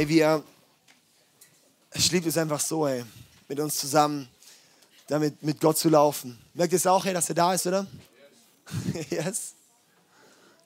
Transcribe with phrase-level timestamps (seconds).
[0.00, 0.42] Ey, wir,
[1.92, 3.04] ich liebe es einfach so, ey,
[3.48, 4.26] mit uns zusammen,
[5.08, 6.38] damit mit Gott zu laufen.
[6.54, 7.86] Merkt ihr es auch, ey, dass er da ist, oder?
[8.94, 9.10] Yes.
[9.10, 9.54] yes.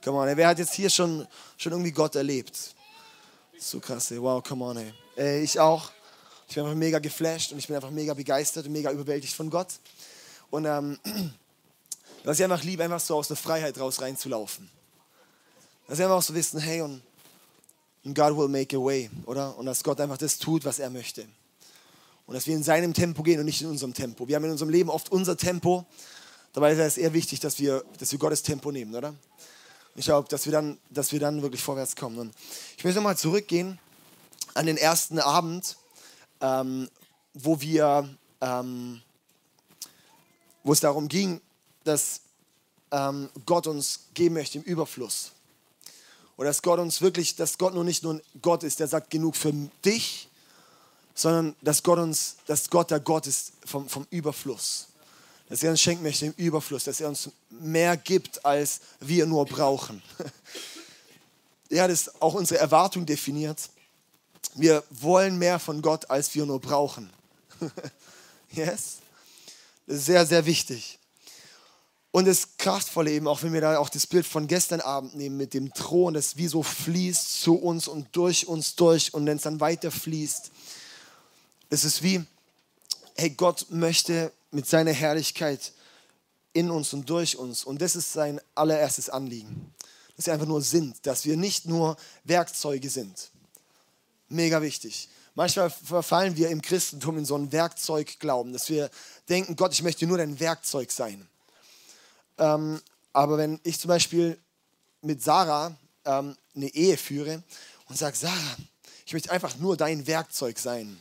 [0.04, 2.76] Come on, ey, wer hat jetzt hier schon, schon irgendwie Gott erlebt?
[3.58, 4.22] So krass, ey.
[4.22, 4.94] Wow, come on, ey.
[5.16, 5.42] ey.
[5.42, 5.90] Ich auch.
[6.48, 9.50] Ich bin einfach mega geflasht und ich bin einfach mega begeistert und mega überwältigt von
[9.50, 9.80] Gott.
[10.50, 10.96] Und ähm,
[12.22, 14.70] was ich einfach liebe, einfach so aus der Freiheit raus reinzulaufen.
[15.88, 17.02] Dass wir einfach so wissen, hey, und
[18.12, 19.56] God will make a way, oder?
[19.56, 21.26] Und dass Gott einfach das tut, was er möchte.
[22.26, 24.28] Und dass wir in seinem Tempo gehen und nicht in unserem Tempo.
[24.28, 25.86] Wir haben in unserem Leben oft unser Tempo.
[26.52, 29.14] Dabei ist es eher wichtig, dass wir, dass wir Gottes Tempo nehmen, oder?
[29.96, 32.18] Ich glaube, dass wir dann, dass wir dann wirklich vorwärts kommen.
[32.18, 32.34] Und
[32.76, 33.78] ich möchte nochmal zurückgehen
[34.54, 35.76] an den ersten Abend,
[36.40, 36.88] ähm,
[37.32, 38.08] wo wir,
[38.40, 39.00] ähm,
[40.62, 41.40] wo es darum ging,
[41.84, 42.20] dass
[42.90, 45.33] ähm, Gott uns geben möchte im Überfluss.
[46.36, 49.10] Oder dass Gott uns wirklich, dass Gott nur nicht nur ein Gott ist, der sagt
[49.10, 49.52] genug für
[49.84, 50.28] dich,
[51.14, 54.88] sondern dass Gott uns, dass Gott der Gott ist vom, vom Überfluss.
[55.48, 59.46] Dass er uns schenken möchte im Überfluss, dass er uns mehr gibt, als wir nur
[59.46, 60.02] brauchen.
[61.70, 63.58] Er hat es auch unsere Erwartung definiert.
[64.54, 67.10] Wir wollen mehr von Gott, als wir nur brauchen.
[68.52, 68.98] yes?
[69.86, 70.98] Das ist sehr, sehr wichtig.
[72.14, 75.36] Und das Kraftvolle eben, auch wenn wir da auch das Bild von gestern Abend nehmen
[75.36, 79.36] mit dem Thron, das wie so fließt zu uns und durch uns durch und wenn
[79.36, 80.52] es dann weiter fließt,
[81.70, 82.24] es ist wie,
[83.16, 85.72] hey, Gott möchte mit seiner Herrlichkeit
[86.52, 87.64] in uns und durch uns.
[87.64, 89.74] Und das ist sein allererstes Anliegen.
[90.16, 93.32] Dass wir einfach nur sind, dass wir nicht nur Werkzeuge sind.
[94.28, 95.08] Mega wichtig.
[95.34, 98.88] Manchmal verfallen wir im Christentum in so einen Werkzeugglauben, dass wir
[99.28, 101.28] denken, Gott, ich möchte nur dein Werkzeug sein.
[102.38, 102.80] Ähm,
[103.12, 104.38] aber wenn ich zum Beispiel
[105.00, 107.42] mit Sarah ähm, eine Ehe führe
[107.88, 108.56] und sage, Sarah,
[109.06, 111.00] ich möchte einfach nur dein Werkzeug sein.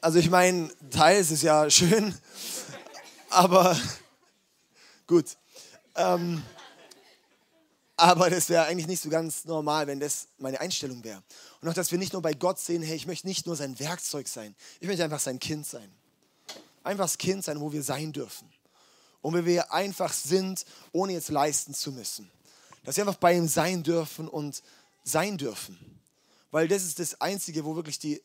[0.00, 2.14] Also ich meine, teils ist ja schön,
[3.30, 3.76] aber
[5.06, 5.36] gut.
[5.96, 6.42] Ähm,
[7.96, 11.22] aber das wäre eigentlich nicht so ganz normal, wenn das meine Einstellung wäre.
[11.60, 13.78] Und auch, dass wir nicht nur bei Gott sehen, hey, ich möchte nicht nur sein
[13.80, 15.90] Werkzeug sein, ich möchte einfach sein Kind sein
[16.86, 18.50] einfach das Kind sein, wo wir sein dürfen.
[19.20, 22.30] Und wo wir einfach sind, ohne jetzt leisten zu müssen.
[22.84, 24.62] Dass wir einfach bei ihm sein dürfen und
[25.02, 25.78] sein dürfen.
[26.50, 28.22] Weil das ist das Einzige, wo wirklich die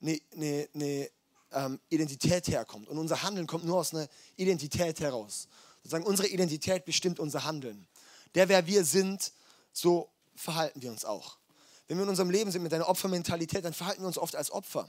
[0.00, 1.10] eine, eine, eine
[1.52, 2.88] ähm, Identität herkommt.
[2.88, 5.48] Und unser Handeln kommt nur aus einer Identität heraus.
[5.78, 7.86] Sozusagen unsere Identität bestimmt unser Handeln.
[8.34, 9.32] Der, wer wir sind,
[9.72, 11.38] so verhalten wir uns auch.
[11.86, 14.50] Wenn wir in unserem Leben sind mit einer Opfermentalität, dann verhalten wir uns oft als
[14.50, 14.88] Opfer.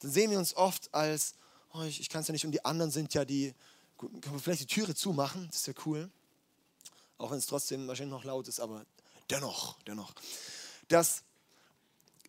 [0.00, 1.34] Dann sehen wir uns oft als,
[1.72, 3.54] oh, ich, ich kann es ja nicht und die anderen sind ja die,
[3.98, 6.10] kann man vielleicht die Türe zumachen, das ist ja cool.
[7.18, 8.84] Auch wenn es trotzdem wahrscheinlich noch laut ist, aber
[9.28, 10.14] dennoch, dennoch.
[10.88, 11.22] Dass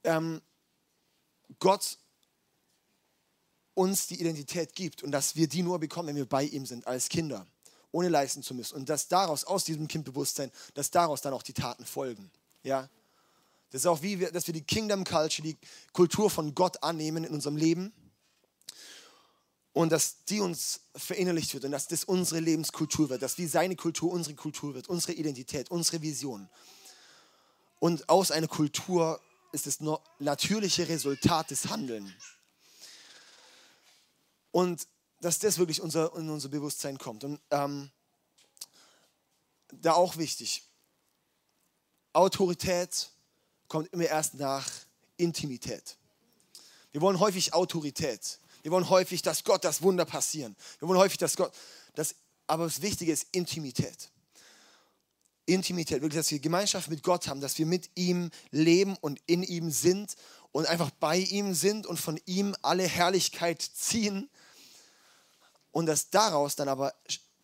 [0.03, 0.41] ähm,
[1.59, 1.97] Gott
[3.73, 6.85] uns die Identität gibt und dass wir die nur bekommen, wenn wir bei ihm sind
[6.87, 7.47] als Kinder,
[7.91, 8.75] ohne leisten zu müssen.
[8.75, 12.29] Und dass daraus, aus diesem Kindbewusstsein, dass daraus dann auch die Taten folgen.
[12.63, 12.89] Ja?
[13.69, 15.57] Das ist auch wie, wir, dass wir die Kingdom Culture, die
[15.93, 17.93] Kultur von Gott annehmen in unserem Leben
[19.73, 23.75] und dass die uns verinnerlicht wird und dass das unsere Lebenskultur wird, dass wie seine
[23.75, 26.49] Kultur unsere Kultur wird, unsere Identität, unsere Vision.
[27.79, 29.19] Und aus einer Kultur
[29.51, 29.79] ist das
[30.19, 32.11] natürliche Resultat des Handelns.
[34.51, 34.87] Und
[35.21, 37.23] dass das wirklich unser, in unser Bewusstsein kommt.
[37.23, 37.89] Und ähm,
[39.71, 40.63] da auch wichtig,
[42.13, 43.09] Autorität
[43.67, 44.69] kommt immer erst nach
[45.15, 45.97] Intimität.
[46.91, 48.39] Wir wollen häufig Autorität.
[48.63, 50.55] Wir wollen häufig, dass Gott das Wunder passieren.
[50.79, 51.53] Wir wollen häufig, dass Gott,
[51.95, 52.15] das,
[52.47, 54.11] aber das Wichtige ist Intimität.
[55.45, 59.43] Intimität, wirklich, dass wir Gemeinschaft mit Gott haben, dass wir mit ihm leben und in
[59.43, 60.15] ihm sind
[60.51, 64.29] und einfach bei ihm sind und von ihm alle Herrlichkeit ziehen
[65.71, 66.93] und dass daraus dann aber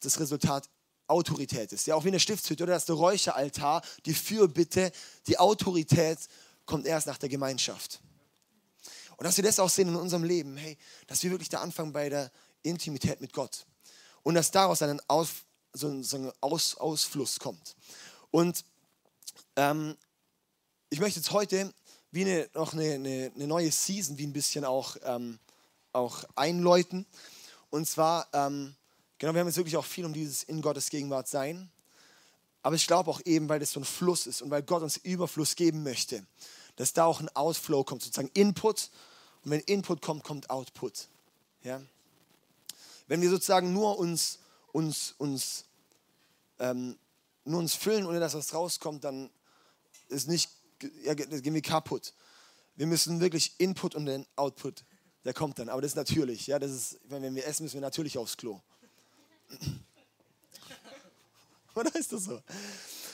[0.01, 0.69] das Resultat
[1.07, 1.87] Autorität ist.
[1.87, 4.91] Ja, auch wie eine Stiftshütte oder das Räucheraltar, die Fürbitte,
[5.27, 6.19] die Autorität
[6.65, 8.01] kommt erst nach der Gemeinschaft.
[9.17, 10.77] Und dass wir das auch sehen in unserem Leben, hey,
[11.07, 12.31] dass wir wirklich da anfangen bei der
[12.61, 13.65] Intimität mit Gott.
[14.23, 15.29] Und dass daraus ein, Aus,
[15.73, 17.75] so ein, so ein Aus, Ausfluss kommt.
[18.29, 18.63] Und
[19.55, 19.97] ähm,
[20.89, 21.73] ich möchte jetzt heute
[22.11, 25.39] wie eine, noch eine, eine, eine, neue Season, wie ein bisschen auch, ähm,
[25.93, 27.05] auch einläuten.
[27.69, 28.75] Und zwar, ähm,
[29.17, 31.69] genau, wir haben jetzt wirklich auch viel um dieses in Gottes Gegenwart sein.
[32.61, 34.97] Aber ich glaube auch eben, weil das so ein Fluss ist und weil Gott uns
[34.97, 36.25] Überfluss geben möchte,
[36.77, 38.89] dass da auch ein Outflow kommt, sozusagen Input.
[39.43, 41.09] Und wenn Input kommt, kommt Output.
[41.63, 41.81] Ja?
[43.07, 44.39] Wenn wir sozusagen nur uns,
[44.71, 45.65] uns, uns,
[46.59, 46.97] ähm,
[47.43, 49.29] nur uns füllen, ohne dass was rauskommt, dann
[50.07, 50.49] ist nicht,
[51.03, 52.13] ja, gehen wir kaputt.
[52.75, 54.83] Wir müssen wirklich Input und den Output,
[55.25, 55.69] der kommt dann.
[55.69, 56.45] Aber das ist natürlich.
[56.47, 58.61] Ja, das ist, wenn wir essen, müssen wir natürlich aufs Klo.
[61.75, 62.41] Oder ist das so?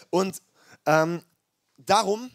[0.09, 0.41] Und
[0.85, 1.23] ähm,
[1.77, 2.29] darum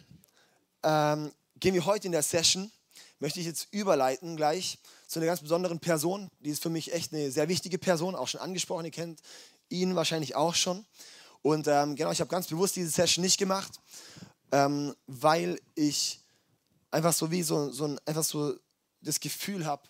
[0.83, 2.71] ähm, gehen wir heute in der Session,
[3.19, 6.29] möchte ich jetzt überleiten gleich zu einer ganz besonderen Person.
[6.39, 8.85] Die ist für mich echt eine sehr wichtige Person, auch schon angesprochen.
[8.85, 9.21] Ihr kennt
[9.69, 10.85] ihn wahrscheinlich auch schon.
[11.41, 13.79] Und ähm, genau, ich habe ganz bewusst diese Session nicht gemacht,
[14.51, 16.19] ähm, weil ich
[16.91, 18.55] einfach so wie so, so ein, einfach so
[19.01, 19.83] das Gefühl habe,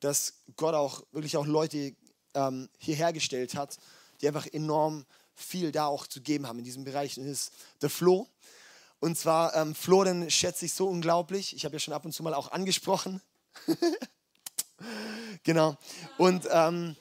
[0.00, 1.94] dass Gott auch wirklich auch Leute
[2.34, 3.78] ähm, hierher gestellt hat,
[4.20, 7.18] die einfach enorm viel da auch zu geben haben in diesem Bereich.
[7.18, 8.28] Und das ist der Flo.
[9.02, 11.56] Und zwar, ähm, Flo, den schätze ich so unglaublich.
[11.56, 13.20] Ich habe ja schon ab und zu mal auch angesprochen.
[15.42, 15.76] genau.
[16.18, 16.94] Und ähm,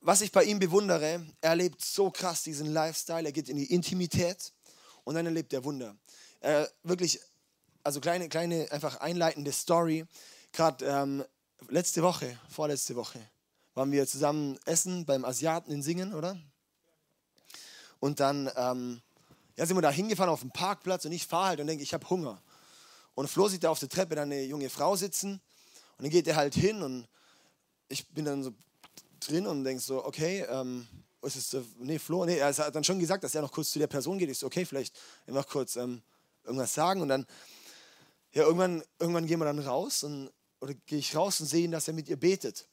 [0.00, 3.74] was ich bei ihm bewundere, er lebt so krass diesen Lifestyle, er geht in die
[3.74, 4.54] Intimität
[5.04, 5.94] und dann erlebt er Wunder.
[6.40, 7.20] Äh, wirklich,
[7.84, 10.06] also kleine, kleine, einfach einleitende Story.
[10.52, 11.26] Gerade ähm,
[11.68, 13.20] letzte Woche, vorletzte Woche,
[13.74, 16.40] waren wir zusammen essen beim Asiaten in Singen, oder?
[18.00, 19.02] Und dann ähm,
[19.56, 21.94] ja, sind wir da hingefahren auf dem Parkplatz und ich fahre halt und denke, ich
[21.94, 22.42] habe Hunger.
[23.14, 25.40] Und Flo sieht da auf der Treppe dann eine junge Frau sitzen
[25.96, 27.06] und dann geht er halt hin und
[27.88, 28.54] ich bin dann so
[29.20, 30.86] drin und denke so, okay, ähm,
[31.22, 33.78] ist es, nee, Flo, nee, er hat dann schon gesagt, dass er noch kurz zu
[33.78, 34.28] der Person geht.
[34.28, 36.02] Ich so, okay, vielleicht einfach kurz ähm,
[36.44, 37.26] irgendwas sagen und dann,
[38.32, 41.70] ja, irgendwann, irgendwann gehen wir dann raus und, oder gehe ich raus und sehe ihn,
[41.70, 42.66] dass er mit ihr betet.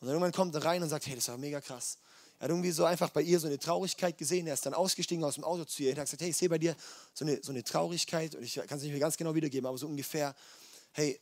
[0.00, 1.98] Und dann irgendwann kommt er rein und sagt, hey, das war mega krass.
[2.38, 4.46] Er hat irgendwie so einfach bei ihr so eine Traurigkeit gesehen.
[4.46, 6.48] Er ist dann ausgestiegen aus dem Auto zu ihr und hat gesagt, hey, ich sehe
[6.48, 6.76] bei dir
[7.14, 9.78] so eine, so eine Traurigkeit und ich kann es nicht mehr ganz genau wiedergeben, aber
[9.78, 10.34] so ungefähr,
[10.92, 11.20] hey,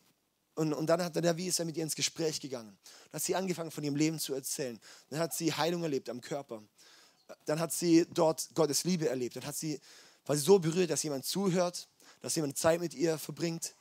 [0.55, 2.77] und, und dann hat er, wie ist er mit ihr ins Gespräch gegangen.
[3.11, 4.79] Dann hat sie angefangen, von ihrem Leben zu erzählen.
[5.09, 6.63] Dann hat sie Heilung erlebt am Körper.
[7.47, 9.37] Dann hat sie dort Gottes Liebe erlebt.
[9.37, 9.81] Dann hat sie,
[10.27, 11.89] war sie so berührt, dass jemand zuhört,
[12.21, 13.75] dass jemand Zeit mit ihr verbringt.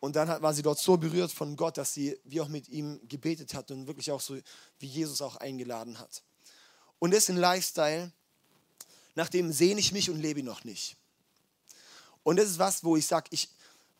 [0.00, 3.00] Und dann war sie dort so berührt von Gott, dass sie wie auch mit ihm
[3.08, 4.36] gebetet hat und wirklich auch so
[4.78, 6.22] wie Jesus auch eingeladen hat.
[6.98, 8.12] Und das ist ein Lifestyle,
[9.14, 10.96] nach dem sehne ich mich und lebe noch nicht.
[12.22, 13.48] Und das ist was, wo ich sage, ich,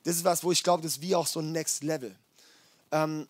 [0.03, 2.15] das ist was, wo ich glaube, das ist wie auch so ein Next Level.
[2.93, 3.29] Ähm,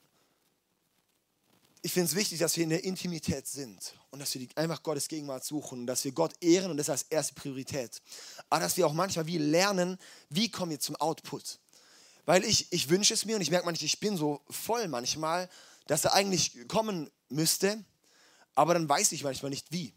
[1.82, 5.09] ich finde es wichtig, dass wir in der Intimität sind und dass wir einfach Gottes
[5.09, 8.03] Gegenwart suchen und dass wir Gott ehren und das als erste Priorität.
[8.50, 9.99] Aber dass wir auch manchmal wie lernen,
[10.29, 11.59] wie kommen wir zum Output.
[12.26, 15.49] Weil ich, ich wünsche es mir und ich merke manchmal, ich bin so voll manchmal,
[15.87, 17.82] dass er eigentlich kommen müsste,
[18.58, 19.94] aber dann weiß ich manchmal nicht wie.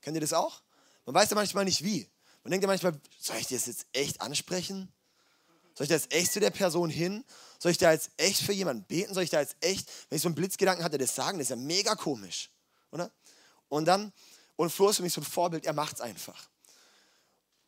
[0.00, 0.62] Kennt ihr das auch?
[1.04, 2.08] Man weiß ja manchmal nicht wie.
[2.42, 4.90] Man denkt ja manchmal, soll ich das jetzt echt ansprechen?
[5.74, 7.22] Soll ich da jetzt echt zu der Person hin?
[7.58, 9.12] Soll ich da jetzt echt für jemanden beten?
[9.12, 11.36] Soll ich da jetzt echt, wenn ich so einen Blitzgedanken hatte, das sagen?
[11.36, 12.50] Das ist ja mega komisch,
[12.90, 13.12] oder?
[13.68, 14.14] Und dann,
[14.56, 16.48] und Flo ist für mich so ein Vorbild, er macht es einfach.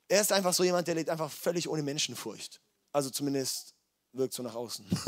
[0.09, 2.59] Er ist einfach so jemand, der lebt einfach völlig ohne Menschenfurcht.
[2.91, 3.75] Also zumindest
[4.13, 4.87] wirkt so nach außen.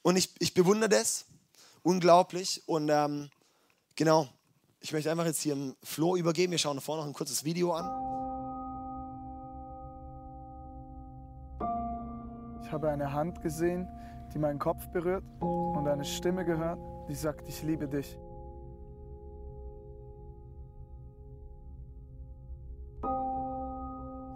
[0.00, 1.26] und ich, ich bewundere das
[1.82, 2.62] unglaublich.
[2.66, 3.30] Und ähm,
[3.96, 4.28] genau,
[4.80, 6.50] ich möchte einfach jetzt hier im Flo übergeben.
[6.50, 7.86] Wir schauen vorne noch ein kurzes Video an.
[12.62, 13.86] Ich habe eine Hand gesehen,
[14.32, 16.78] die meinen Kopf berührt und eine Stimme gehört,
[17.08, 18.18] die sagt, ich liebe dich.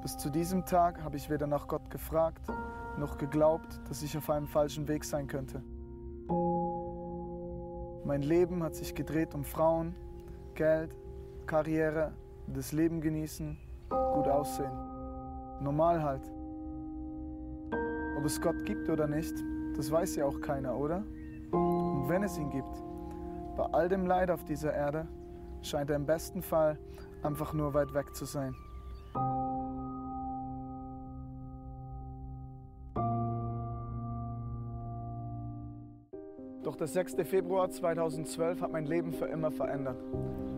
[0.02, 2.46] Bis zu diesem Tag habe ich weder nach Gott gefragt,
[2.96, 5.64] noch geglaubt, dass ich auf einem falschen Weg sein könnte.
[8.06, 9.92] Mein Leben hat sich gedreht um Frauen,
[10.54, 10.96] Geld,
[11.44, 12.12] Karriere,
[12.46, 13.58] das Leben genießen,
[13.88, 14.70] gut aussehen.
[15.60, 16.22] Normal halt.
[18.16, 19.34] Ob es Gott gibt oder nicht,
[19.76, 20.98] das weiß ja auch keiner, oder?
[21.50, 22.80] Und wenn es ihn gibt,
[23.56, 25.08] bei all dem Leid auf dieser Erde,
[25.60, 26.78] scheint er im besten Fall
[27.24, 28.54] einfach nur weit weg zu sein.
[36.76, 37.14] Doch der 6.
[37.24, 39.96] Februar 2012 hat mein Leben für immer verändert.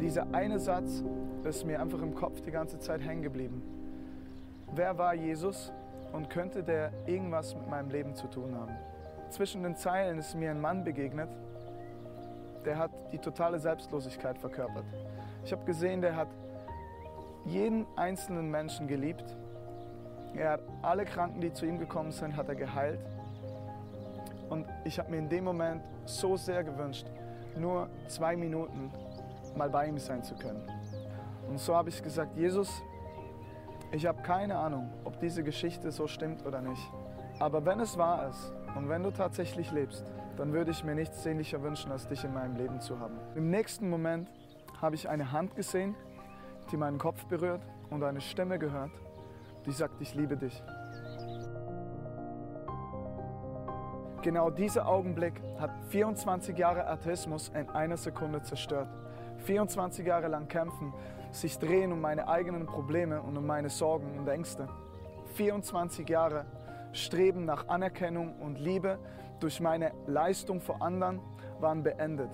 [0.01, 1.05] Dieser eine Satz
[1.45, 3.63] ist mir einfach im Kopf die ganze Zeit hängen geblieben.
[4.75, 5.73] Wer war Jesus
[6.13, 8.73] und könnte der irgendwas mit meinem Leben zu tun haben?
[9.31, 11.29] Zwischen den Zeilen ist mir ein Mann begegnet,
[12.65, 14.87] der hat die totale Selbstlosigkeit verkörpert.
[15.45, 16.29] Ich habe gesehen, der hat
[17.45, 19.37] jeden einzelnen Menschen geliebt.
[20.35, 22.99] Er hat alle Kranken, die zu ihm gekommen sind, hat er geheilt.
[24.49, 27.07] Und ich habe mir in dem Moment so sehr gewünscht,
[27.57, 28.91] nur zwei Minuten
[29.57, 30.63] mal bei ihm sein zu können.
[31.49, 32.83] Und so habe ich gesagt, Jesus,
[33.91, 36.93] ich habe keine Ahnung, ob diese Geschichte so stimmt oder nicht.
[37.39, 40.05] Aber wenn es wahr ist und wenn du tatsächlich lebst,
[40.37, 43.15] dann würde ich mir nichts sehnlicher wünschen, als dich in meinem Leben zu haben.
[43.35, 44.31] Im nächsten Moment
[44.81, 45.95] habe ich eine Hand gesehen,
[46.71, 48.91] die meinen Kopf berührt und eine Stimme gehört,
[49.67, 50.63] die sagt, ich liebe dich.
[54.23, 58.89] Genau dieser Augenblick hat 24 Jahre Atheismus in einer Sekunde zerstört.
[59.45, 60.93] 24 Jahre lang kämpfen,
[61.31, 64.69] sich drehen um meine eigenen Probleme und um meine Sorgen und Ängste.
[65.35, 66.47] 24 Jahre
[66.93, 68.99] Streben nach Anerkennung und Liebe
[69.39, 71.21] durch meine Leistung vor anderen
[71.61, 72.31] waren beendet.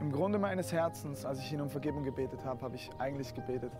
[0.00, 3.72] Im Grunde meines Herzens, als ich ihn um Vergebung gebetet habe, habe ich eigentlich gebetet,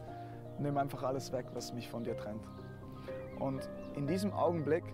[0.61, 2.43] nimm einfach alles weg, was mich von dir trennt.
[3.39, 4.85] Und in diesem Augenblick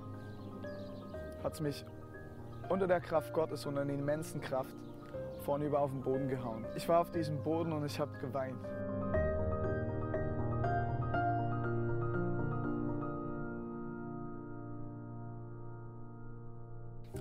[1.42, 1.85] hat es mich
[2.68, 4.75] unter der Kraft Gottes und einer immensen Kraft
[5.44, 6.64] vornüber auf den Boden gehauen.
[6.75, 8.56] Ich war auf diesem Boden und ich habe geweint.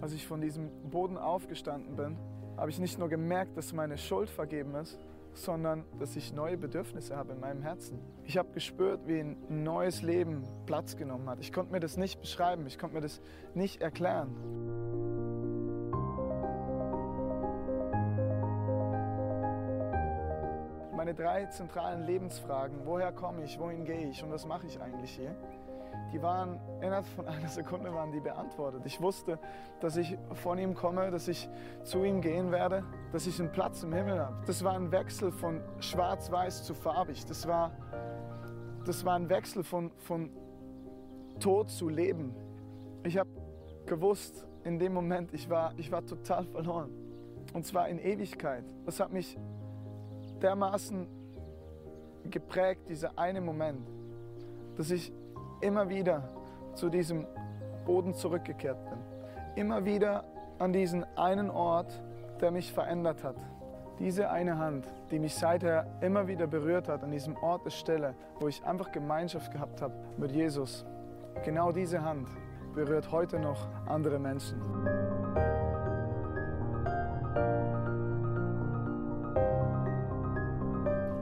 [0.01, 2.17] Als ich von diesem Boden aufgestanden bin,
[2.57, 5.00] habe ich nicht nur gemerkt, dass meine Schuld vergeben ist,
[5.35, 7.99] sondern dass ich neue Bedürfnisse habe in meinem Herzen.
[8.23, 11.39] Ich habe gespürt, wie ein neues Leben Platz genommen hat.
[11.39, 13.21] Ich konnte mir das nicht beschreiben, ich konnte mir das
[13.53, 14.29] nicht erklären.
[20.95, 25.11] Meine drei zentralen Lebensfragen, woher komme ich, wohin gehe ich und was mache ich eigentlich
[25.11, 25.35] hier,
[26.13, 28.84] die waren innerhalb von einer Sekunde waren die beantwortet.
[28.86, 29.39] Ich wusste,
[29.79, 31.50] dass ich von ihm komme, dass ich
[31.84, 34.38] zu ihm gehen werde, dass ich einen Platz im Himmel habe.
[34.46, 37.25] Das war ein Wechsel von schwarz-weiß zu farbig.
[37.25, 37.72] Das war,
[38.86, 40.29] das war ein Wechsel von, von
[41.39, 42.36] Tod zu Leben.
[43.03, 43.29] Ich habe
[43.88, 46.91] gewusst, in dem Moment, ich war, ich war total verloren.
[47.53, 48.63] Und zwar in Ewigkeit.
[48.86, 49.38] Das hat mich
[50.41, 51.08] dermaßen
[52.29, 53.89] geprägt, dieser eine Moment,
[54.77, 55.12] dass ich
[55.63, 56.29] immer wieder
[56.75, 57.25] zu diesem
[57.86, 59.00] Boden zurückgekehrt bin.
[59.55, 60.25] Immer wieder
[60.60, 62.01] an diesen einen Ort,
[62.41, 63.38] der mich verändert hat.
[64.00, 68.15] Diese eine Hand, die mich seither immer wieder berührt hat, an diesem Ort der Stelle,
[68.39, 70.86] wo ich einfach Gemeinschaft gehabt habe mit Jesus.
[71.46, 72.27] Genau diese Hand
[72.74, 74.60] berührt heute noch andere Menschen.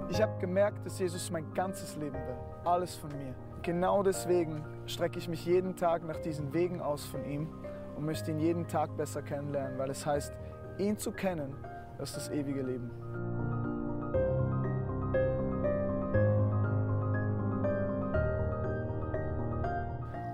[0.09, 3.33] Ich habe gemerkt, dass Jesus mein ganzes Leben will, alles von mir.
[3.63, 7.47] Genau deswegen strecke ich mich jeden Tag nach diesen Wegen aus von ihm
[7.95, 10.33] und möchte ihn jeden Tag besser kennenlernen, weil es heißt,
[10.79, 11.53] ihn zu kennen,
[11.99, 12.89] das ist das ewige Leben.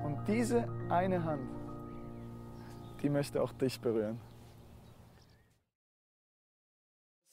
[0.05, 1.49] Und diese eine Hand,
[3.01, 4.21] die möchte auch dich berühren.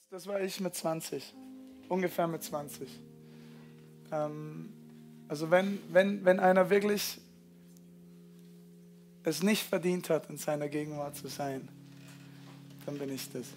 [0.09, 1.33] Das war ich mit 20,
[1.87, 3.01] ungefähr mit 20.
[4.11, 4.84] Ähm,
[5.27, 7.19] also wenn, wenn, wenn einer wirklich
[9.23, 11.67] es nicht verdient hat, in seiner Gegenwart zu sein,
[12.85, 13.47] dann bin ich das.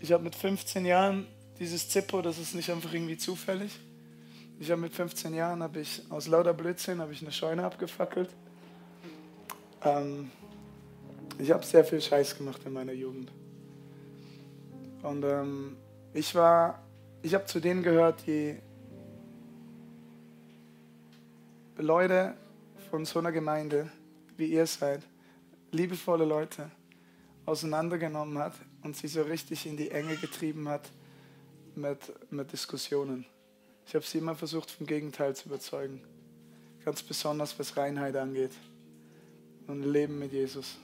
[0.00, 1.26] Ich habe mit 15 Jahren
[1.58, 3.78] dieses Zippo, das ist nicht einfach irgendwie zufällig.
[4.58, 8.30] Ich habe mit 15 Jahren, habe ich aus lauter Blödsinn, habe ich eine Scheune abgefackelt.
[9.84, 10.30] Ähm,
[11.38, 13.30] ich habe sehr viel Scheiß gemacht in meiner Jugend.
[15.02, 15.76] Und ähm,
[16.12, 16.85] ich war
[17.22, 18.58] ich habe zu denen gehört, die
[21.76, 22.34] Leute
[22.90, 23.90] von so einer Gemeinde,
[24.36, 25.02] wie ihr seid,
[25.72, 26.70] liebevolle Leute,
[27.44, 30.90] auseinandergenommen hat und sie so richtig in die Enge getrieben hat
[31.74, 31.98] mit,
[32.30, 33.26] mit Diskussionen.
[33.86, 36.02] Ich habe sie immer versucht, vom Gegenteil zu überzeugen.
[36.84, 38.52] Ganz besonders, was Reinheit angeht
[39.66, 40.78] und Leben mit Jesus.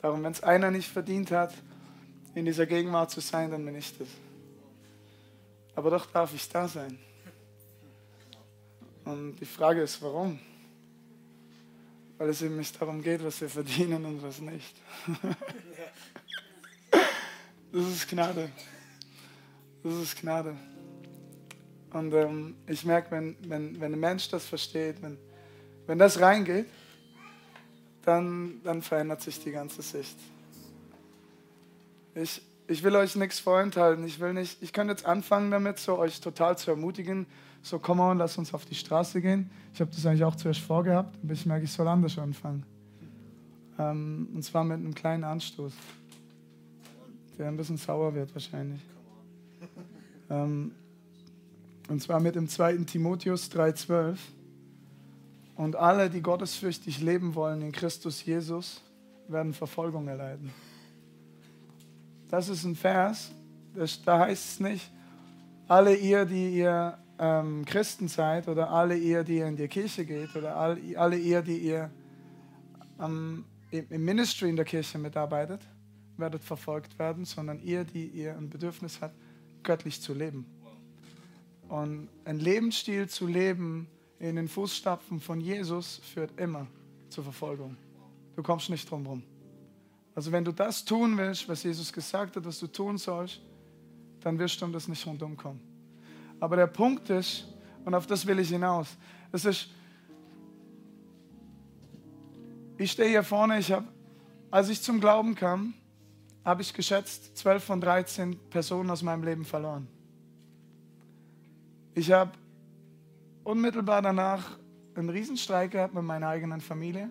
[0.00, 1.54] Darum, wenn es einer nicht verdient hat,
[2.36, 4.08] in dieser Gegenwart zu sein, dann bin ich das.
[5.74, 6.98] Aber doch darf ich da sein.
[9.06, 10.38] Und die Frage ist, warum?
[12.18, 14.76] Weil es eben nicht darum geht, was wir verdienen und was nicht.
[17.72, 18.50] Das ist Gnade.
[19.82, 20.56] Das ist Gnade.
[21.92, 25.18] Und ähm, ich merke, wenn, wenn, wenn ein Mensch das versteht, wenn,
[25.86, 26.68] wenn das reingeht,
[28.02, 30.16] dann, dann verändert sich die ganze Sicht.
[32.16, 34.04] Ich, ich will euch nichts vorenthalten.
[34.06, 37.26] Ich will nicht, ich könnte jetzt anfangen damit, so euch total zu ermutigen.
[37.62, 39.50] So, komm on, lass uns auf die Straße gehen.
[39.74, 42.64] Ich habe das eigentlich auch zuerst vorgehabt, aber ich merke, ich soll anders anfangen.
[43.78, 45.74] Ähm, und zwar mit einem kleinen Anstoß,
[47.38, 48.80] der ein bisschen sauer wird wahrscheinlich.
[50.30, 50.72] Ähm,
[51.88, 52.78] und zwar mit dem 2.
[52.78, 54.16] Timotheus 3,12.
[55.54, 58.82] Und alle, die gottesfürchtig leben wollen in Christus Jesus,
[59.28, 60.52] werden Verfolgung erleiden.
[62.28, 63.32] Das ist ein Vers,
[63.74, 64.90] das, da heißt es nicht,
[65.68, 70.04] alle ihr, die ihr ähm, Christen seid oder alle ihr, die ihr in die Kirche
[70.04, 71.90] geht oder all, alle ihr, die ihr
[73.00, 75.60] ähm, im Ministry in der Kirche mitarbeitet,
[76.16, 79.14] werdet verfolgt werden, sondern ihr, die ihr ein Bedürfnis habt,
[79.62, 80.46] göttlich zu leben.
[81.68, 86.66] Und ein Lebensstil zu leben in den Fußstapfen von Jesus führt immer
[87.08, 87.76] zur Verfolgung.
[88.36, 89.22] Du kommst nicht drum herum.
[90.16, 93.38] Also wenn du das tun willst, was Jesus gesagt hat, was du tun sollst,
[94.20, 95.60] dann wirst du um das nicht rundum kommen.
[96.40, 97.46] Aber der Punkt ist,
[97.84, 98.96] und auf das will ich hinaus,
[99.30, 99.68] es ist,
[102.78, 103.86] ich stehe hier vorne, ich habe,
[104.50, 105.74] als ich zum Glauben kam,
[106.46, 109.86] habe ich geschätzt 12 von 13 Personen aus meinem Leben verloren.
[111.94, 112.32] Ich habe
[113.44, 114.58] unmittelbar danach
[114.94, 117.10] einen Riesenstreik gehabt mit meiner eigenen Familie.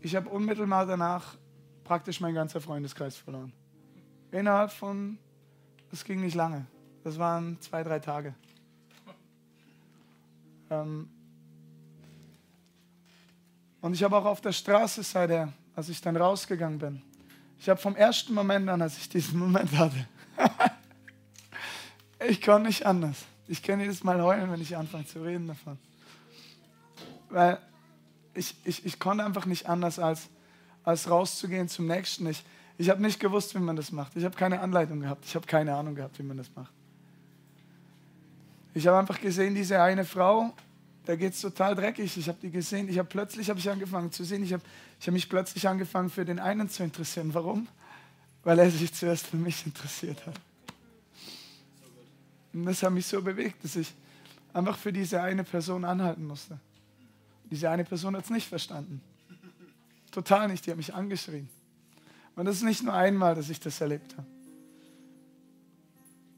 [0.00, 1.36] Ich habe unmittelbar danach
[1.88, 3.50] praktisch meinen ganzen Freundeskreis verloren.
[4.30, 5.18] Innerhalb von,
[5.90, 6.66] das ging nicht lange,
[7.02, 8.34] das waren zwei, drei Tage.
[10.68, 11.08] Ähm
[13.80, 17.02] und ich habe auch auf der Straße seither, als ich dann rausgegangen bin,
[17.58, 20.06] ich habe vom ersten Moment an, als ich diesen Moment hatte,
[22.28, 23.16] ich konnte nicht anders.
[23.46, 25.78] Ich kann jedes Mal heulen, wenn ich anfange zu reden davon.
[27.30, 27.58] Weil
[28.34, 30.28] ich, ich, ich konnte einfach nicht anders, als,
[30.88, 32.26] als rauszugehen zum Nächsten.
[32.28, 32.42] Ich,
[32.78, 34.16] ich habe nicht gewusst, wie man das macht.
[34.16, 35.22] Ich habe keine Anleitung gehabt.
[35.26, 36.72] Ich habe keine Ahnung gehabt, wie man das macht.
[38.72, 40.54] Ich habe einfach gesehen, diese eine Frau,
[41.04, 42.16] da geht es total dreckig.
[42.16, 42.88] Ich habe die gesehen.
[42.88, 44.42] Ich habe plötzlich habe ich angefangen zu sehen.
[44.42, 44.62] Ich habe
[44.98, 47.34] ich hab mich plötzlich angefangen, für den einen zu interessieren.
[47.34, 47.68] Warum?
[48.42, 50.40] Weil er sich zuerst für mich interessiert hat.
[52.54, 53.92] Und das hat mich so bewegt, dass ich
[54.54, 56.58] einfach für diese eine Person anhalten musste.
[57.50, 59.02] Diese eine Person hat es nicht verstanden.
[60.10, 61.48] Total nicht, die hat mich angeschrien.
[62.36, 64.26] Und das ist nicht nur einmal, dass ich das erlebt habe.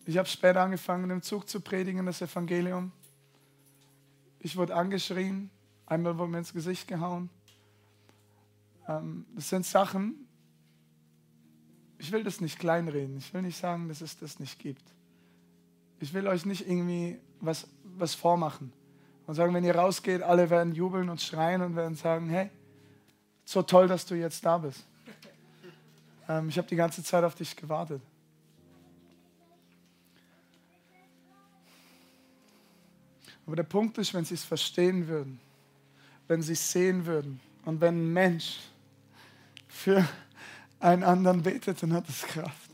[0.07, 2.91] Ich habe später angefangen, im Zug zu predigen, das Evangelium.
[4.39, 5.51] Ich wurde angeschrien,
[5.87, 7.29] einmal wurde mir ins Gesicht gehauen.
[8.89, 10.27] Ähm, das sind Sachen,
[12.01, 13.19] ich will das nicht kleinreden.
[13.19, 14.83] Ich will nicht sagen, dass es das nicht gibt.
[16.01, 18.73] Ich will euch nicht irgendwie was, was vormachen
[19.27, 22.51] und sagen, wenn ihr rausgeht, alle werden jubeln und schreien und werden sagen, hey,
[23.51, 24.85] so toll, dass du jetzt da bist.
[26.29, 28.01] Ähm, ich habe die ganze Zeit auf dich gewartet.
[33.45, 35.41] Aber der Punkt ist, wenn sie es verstehen würden,
[36.29, 38.61] wenn sie es sehen würden und wenn ein Mensch
[39.67, 40.09] für
[40.79, 42.71] einen anderen betet, dann hat es Kraft.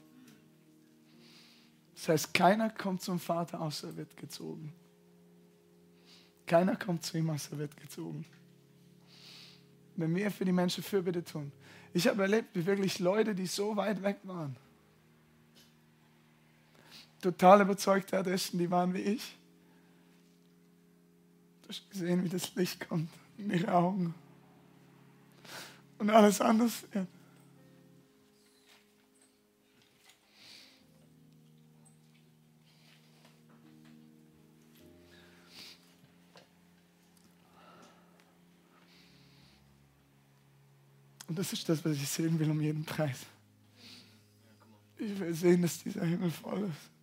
[1.94, 4.74] Das heißt, keiner kommt zum Vater, außer er wird gezogen.
[6.44, 8.26] Keiner kommt zu ihm, außer er wird gezogen.
[9.96, 11.52] Wenn wir für die Menschen Fürbitte tun.
[11.92, 14.56] Ich habe erlebt, wie wirklich Leute, die so weit weg waren,
[17.22, 19.36] total überzeugte Adressen, die waren wie ich.
[21.62, 24.14] Du hast gesehen, wie das Licht kommt in ihre Augen.
[25.98, 27.08] Und alles anders wird.
[41.28, 43.26] Und das ist das, was ich sehen will um jeden Preis.
[44.98, 46.95] Ich will sehen, dass dieser Himmel voll ist.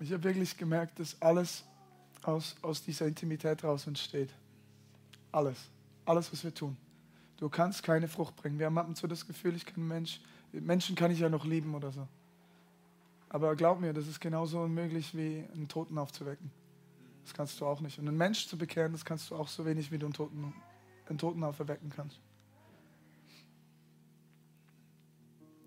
[0.00, 1.62] Ich habe wirklich gemerkt, dass alles
[2.22, 4.30] aus, aus dieser Intimität raus entsteht.
[5.30, 5.58] Alles.
[6.06, 6.76] Alles, was wir tun.
[7.36, 8.58] Du kannst keine Frucht bringen.
[8.58, 10.20] Wir haben so das Gefühl, ich kann Mensch,
[10.52, 12.08] Menschen kann ich ja noch lieben oder so.
[13.28, 16.50] Aber glaub mir, das ist genauso unmöglich wie einen Toten aufzuwecken.
[17.24, 17.98] Das kannst du auch nicht.
[17.98, 20.52] Und einen Mensch zu bekehren, das kannst du auch so wenig, wie du einen Toten,
[21.08, 22.18] einen Toten auferwecken kannst.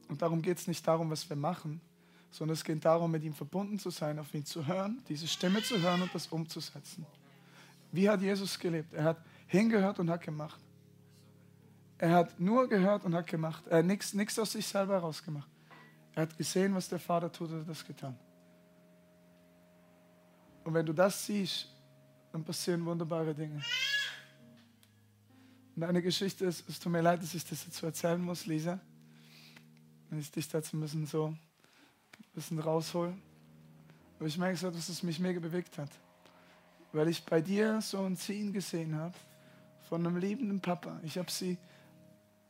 [0.09, 1.79] Und darum geht es nicht darum, was wir machen,
[2.33, 5.61] sondern es geht darum, mit ihm verbunden zu sein, auf ihn zu hören, diese Stimme
[5.61, 7.05] zu hören und das umzusetzen.
[7.91, 8.91] Wie hat Jesus gelebt?
[8.91, 10.59] Er hat hingehört und hat gemacht.
[11.99, 13.67] Er hat nur gehört und hat gemacht.
[13.67, 15.47] Er hat nichts aus sich selber herausgemacht.
[16.13, 18.17] Er hat gesehen, was der Vater tut und hat das getan.
[20.63, 21.69] Und wenn du das siehst,
[22.31, 23.61] dann passieren wunderbare Dinge.
[25.75, 28.47] Und eine Geschichte ist, es tut mir leid, dass ich das jetzt so erzählen muss,
[28.47, 28.79] Lisa.
[30.09, 31.35] Wenn ich dich dazu müssen so
[32.33, 33.21] bisschen rausholen.
[34.19, 35.89] Aber ich merke so, dass es mich mega bewegt hat.
[36.91, 39.13] Weil ich bei dir so ein Ziehen gesehen habe
[39.89, 40.99] von einem liebenden Papa.
[41.03, 41.57] Ich habe sie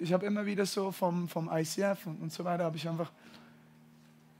[0.04, 3.12] ich habe immer wieder so vom, vom ICF und, und so weiter, habe ich einfach,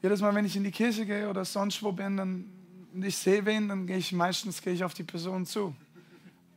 [0.02, 2.46] jedes Mal, wenn ich in die Kirche gehe oder sonst wo bin, dann
[2.94, 5.76] und ich sehe wen, dann gehe ich meistens gehe ich auf die Person zu,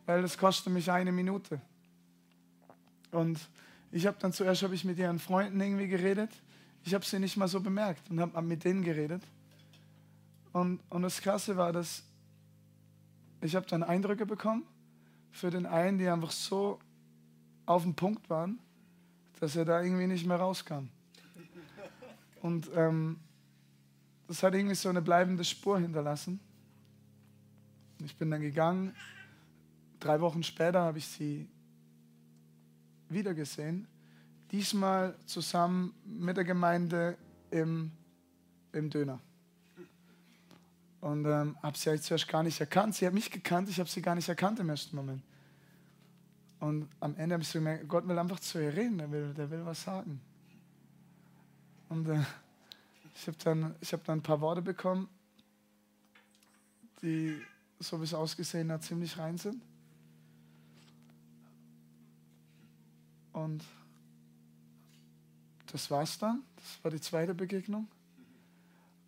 [0.05, 1.61] weil das kostet mich eine Minute.
[3.11, 3.39] Und
[3.91, 6.31] ich habe dann zuerst habe ich mit ihren Freunden irgendwie geredet.
[6.87, 9.21] Ich habe sie nicht mal so bemerkt und habe mit denen geredet.
[10.53, 12.05] Und, und das Krasse war, dass
[13.41, 14.63] ich habe dann Eindrücke bekommen
[15.33, 16.79] für den einen, die einfach so
[17.67, 18.61] auf den Punkt waren,
[19.41, 20.89] dass er da irgendwie nicht mehr rauskam.
[22.41, 23.19] Und ähm,
[24.29, 26.39] das hat irgendwie so eine bleibende Spur hinterlassen.
[28.05, 28.95] Ich bin dann gegangen.
[29.99, 31.49] Drei Wochen später habe ich sie
[33.09, 33.89] wiedergesehen.
[34.57, 37.19] Diesmal zusammen mit der Gemeinde
[37.51, 37.93] im,
[38.73, 39.21] im Döner.
[41.03, 42.95] Und ähm, habe sie zuerst gar nicht erkannt.
[42.95, 45.23] Sie hat mich gekannt, ich habe sie gar nicht erkannt im ersten Moment.
[46.59, 49.35] Und am Ende habe ich so gemerkt, Gott will einfach zu ihr reden, der will,
[49.35, 50.23] der will was sagen.
[51.91, 52.23] Und äh,
[53.15, 55.07] ich habe dann, hab dann ein paar Worte bekommen,
[57.03, 57.43] die,
[57.79, 59.61] so wie es ausgesehen hat, ziemlich rein sind.
[63.35, 63.63] Und
[65.77, 66.43] das war's dann.
[66.57, 67.87] Das war die zweite Begegnung.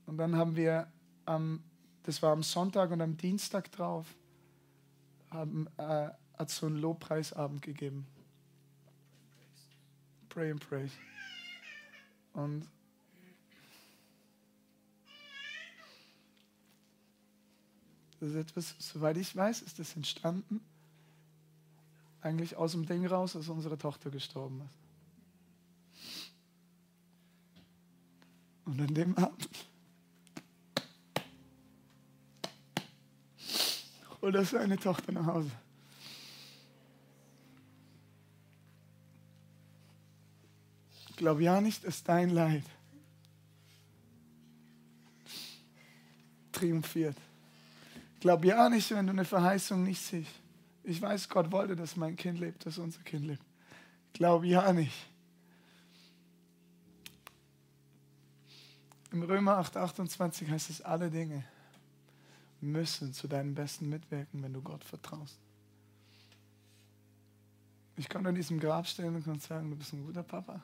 [0.05, 0.87] Und dann haben wir
[1.25, 1.63] am,
[2.03, 4.07] das war am Sonntag und am Dienstag drauf,
[5.31, 8.07] haben, äh, hat so einen Lobpreisabend gegeben.
[10.29, 10.93] Pray and Praise.
[12.35, 12.69] Und
[18.21, 20.61] Das ist etwas, soweit ich weiß, ist das entstanden
[22.21, 24.78] eigentlich aus dem Ding raus, dass unsere Tochter gestorben ist.
[28.69, 29.49] Und an dem Abend
[34.21, 35.51] holt er seine Tochter nach Hause.
[41.17, 42.65] Glaub ja nicht, dass dein Leid
[46.53, 47.17] triumphiert.
[48.21, 50.31] Glaub ja nicht, wenn du eine Verheißung nicht siehst.
[50.85, 53.43] Ich weiß, Gott wollte, dass mein Kind lebt, dass unser Kind lebt.
[54.13, 55.07] Glaub ja nicht.
[59.11, 61.45] Im Römer 8, 28 heißt es, alle Dinge
[62.61, 65.39] müssen zu deinem Besten mitwirken, wenn du Gott vertraust.
[67.97, 70.63] Ich konnte an diesem Grab stehen und konnte sagen, du bist ein guter Papa.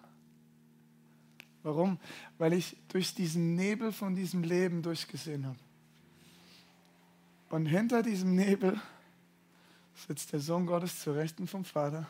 [1.63, 1.99] Warum?
[2.39, 5.59] Weil ich durch diesen Nebel von diesem Leben durchgesehen habe.
[7.49, 8.81] Und hinter diesem Nebel
[9.95, 12.07] sitzt der Sohn Gottes zur Rechten vom Vater.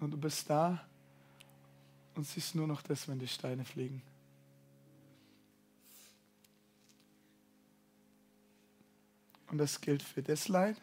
[0.00, 0.80] Und du bist da
[2.14, 4.02] und siehst nur noch das, wenn die Steine fliegen.
[9.50, 10.80] Und das gilt für das Leid,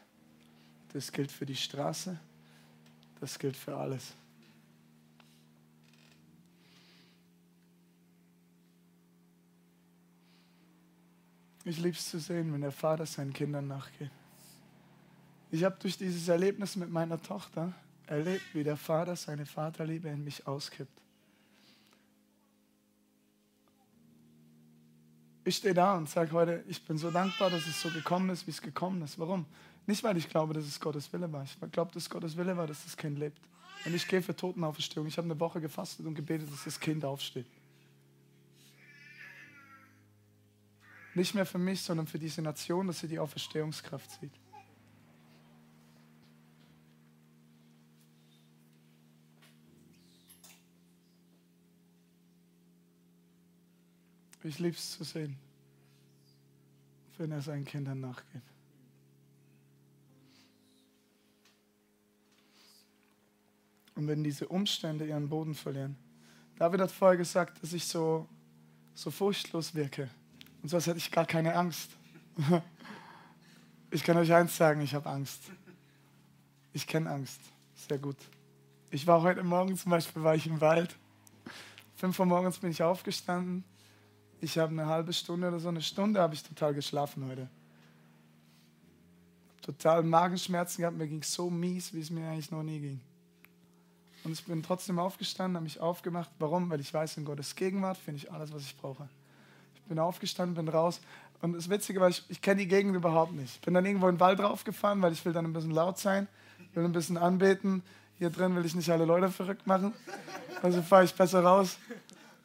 [0.93, 2.19] das gilt für die Straße,
[3.21, 4.13] das gilt für alles.
[11.63, 14.11] Ich liebe es zu sehen, wenn der Vater seinen Kindern nachgeht.
[15.51, 17.73] Ich habe durch dieses Erlebnis mit meiner Tochter
[18.05, 21.01] erlebt, wie der Vater seine Vaterliebe in mich auskippt.
[25.47, 28.45] Ich stehe da und sage heute, ich bin so dankbar, dass es so gekommen ist,
[28.47, 29.17] wie es gekommen ist.
[29.17, 29.45] Warum?
[29.85, 31.45] Nicht, weil ich glaube, dass es Gottes Wille war.
[31.45, 33.39] Ich glaube, dass Gottes Wille war, dass das Kind lebt.
[33.85, 35.07] Und ich gehe für Totenauferstehung.
[35.07, 37.45] Ich habe eine Woche gefastet und gebetet, dass das Kind aufsteht.
[41.15, 44.33] Nicht mehr für mich, sondern für diese Nation, dass sie die Auferstehungskraft sieht.
[54.47, 55.35] Ich liebe es zu sehen,
[57.17, 58.41] wenn er seinen Kindern nachgeht.
[63.95, 65.97] Und wenn diese Umstände ihren Boden verlieren.
[66.57, 68.25] David hat vorher gesagt, dass ich so,
[68.95, 70.09] so furchtlos wirke.
[70.61, 71.91] Und so als hätte ich gar keine Angst.
[73.89, 75.43] Ich kann euch eins sagen, ich habe Angst.
[76.73, 77.39] Ich kenne Angst.
[77.87, 78.17] Sehr gut.
[78.91, 80.95] Ich war heute Morgen zum Beispiel war ich im Wald.
[81.95, 83.63] Fünf Uhr morgens bin ich aufgestanden.
[84.39, 87.49] Ich habe eine halbe Stunde oder so, eine Stunde habe ich total geschlafen heute.
[89.61, 93.01] Total Magenschmerzen gehabt, mir ging so mies, wie es mir eigentlich noch nie ging.
[94.23, 96.29] Und ich bin trotzdem aufgestanden, habe mich aufgemacht.
[96.39, 96.69] Warum?
[96.69, 99.09] Weil ich weiß, in Gottes Gegenwart finde ich alles, was ich brauche
[99.87, 100.99] bin aufgestanden, bin raus.
[101.41, 103.63] Und das Witzige war, ich, ich kenne die Gegend überhaupt nicht.
[103.63, 106.27] Bin dann irgendwo in den Wald raufgefahren, weil ich will dann ein bisschen laut sein,
[106.73, 107.83] will ein bisschen anbeten.
[108.17, 109.93] Hier drin will ich nicht alle Leute verrückt machen.
[110.63, 111.77] Also fahre ich besser raus.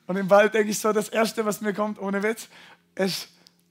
[0.06, 2.48] Und im Wald denke ich so, das Erste, was mir kommt, ohne Witz,
[2.94, 3.28] ist,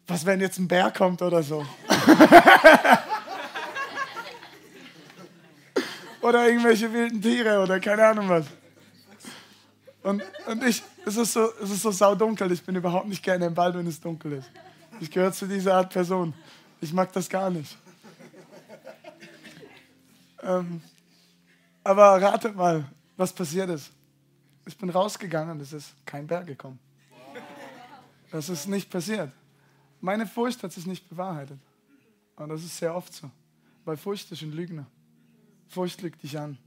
[0.07, 1.65] was wenn jetzt ein Bär kommt oder so.
[6.21, 8.45] oder irgendwelche wilden Tiere oder keine Ahnung was.
[10.03, 13.45] Und, und ich, es ist, so, es ist so saudunkel, ich bin überhaupt nicht gerne
[13.45, 14.49] im Wald, wenn es dunkel ist.
[14.99, 16.33] Ich gehöre zu dieser Art Person.
[16.79, 17.77] Ich mag das gar nicht.
[20.43, 20.81] Ähm,
[21.83, 22.85] aber ratet mal,
[23.17, 23.91] was passiert ist.
[24.65, 26.79] Ich bin rausgegangen und es ist kein Berg gekommen.
[28.31, 29.31] Das ist nicht passiert.
[29.99, 31.59] Meine Furcht hat sich nicht bewahrheitet.
[32.35, 33.29] Und das ist sehr oft so.
[33.85, 34.85] Weil Furcht ist ein Lügner.
[35.67, 36.57] Furcht lügt dich an.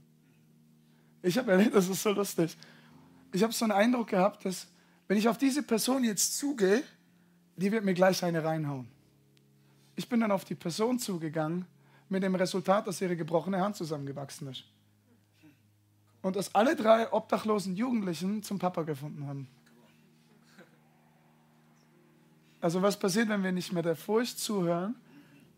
[1.21, 2.55] Ich habe erlebt, das ist so lustig.
[3.31, 4.67] Ich habe so einen Eindruck gehabt, dass
[5.07, 6.83] wenn ich auf diese Person jetzt zugehe,
[7.55, 8.87] die wird mir gleich eine reinhauen.
[9.95, 11.65] Ich bin dann auf die Person zugegangen
[12.09, 14.63] mit dem Resultat, dass ihre gebrochene Hand zusammengewachsen ist.
[16.25, 19.47] Und dass alle drei obdachlosen Jugendlichen zum Papa gefunden haben.
[22.59, 24.95] Also was passiert, wenn wir nicht mehr der Furcht zuhören,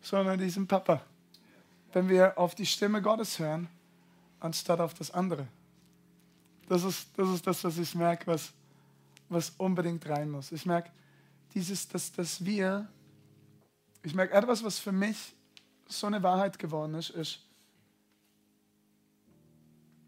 [0.01, 1.03] sondern diesem Papa?
[1.93, 3.69] Wenn wir auf die Stimme Gottes hören,
[4.41, 5.47] anstatt auf das andere.
[6.67, 8.51] Das ist das, ist das was ich merke, was,
[9.29, 10.51] was unbedingt rein muss.
[10.51, 10.91] Ich merke,
[11.53, 12.89] dieses, dass, dass wir,
[14.03, 15.33] ich merke etwas, was für mich
[15.85, 17.46] so eine Wahrheit geworden ist, ist,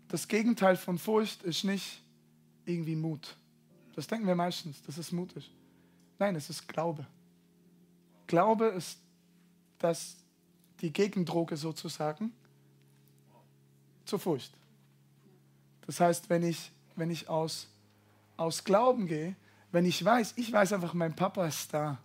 [0.10, 2.04] das Gegenteil von Furcht ist nicht
[2.66, 3.36] irgendwie Mut.
[3.96, 5.50] Das denken wir meistens, dass es Mut ist.
[6.18, 7.08] Nein, es ist Glaube.
[8.28, 9.00] Glaube ist
[9.78, 10.18] das,
[10.82, 12.34] die Gegendroge sozusagen
[14.06, 14.54] zur Furcht.
[15.86, 17.68] Das heißt, wenn ich, wenn ich aus,
[18.38, 19.36] aus Glauben gehe,
[19.72, 22.00] wenn ich weiß, ich weiß einfach, mein Papa ist da.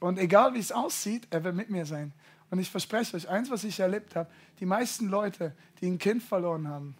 [0.00, 2.12] Und egal wie es aussieht, er wird mit mir sein.
[2.54, 6.22] Und ich verspreche euch, eins, was ich erlebt habe, die meisten Leute, die ein Kind
[6.22, 6.94] verloren haben,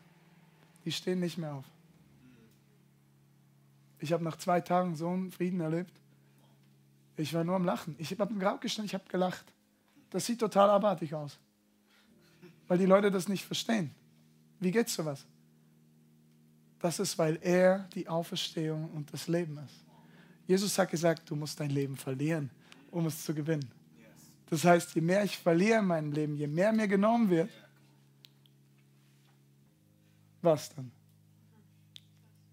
[0.85, 1.65] die stehen nicht mehr auf.
[4.01, 5.93] Ich habe nach zwei Tagen so einen Frieden erlebt.
[7.17, 7.95] Ich war nur am Lachen.
[7.99, 9.45] Ich habe im Grab gestanden, ich habe gelacht.
[10.11, 11.39] Das sieht total abartig aus.
[12.67, 13.95] Weil die Leute das nicht verstehen.
[14.59, 15.25] Wie geht sowas?
[16.81, 19.85] Das ist, weil er die Auferstehung und das Leben ist.
[20.49, 22.51] Jesus hat gesagt, du musst dein Leben verlieren,
[22.91, 23.84] um es zu gewinnen.
[24.51, 27.51] Das heißt, je mehr ich verliere in meinem Leben, je mehr mir genommen wird,
[30.43, 30.91] was dann?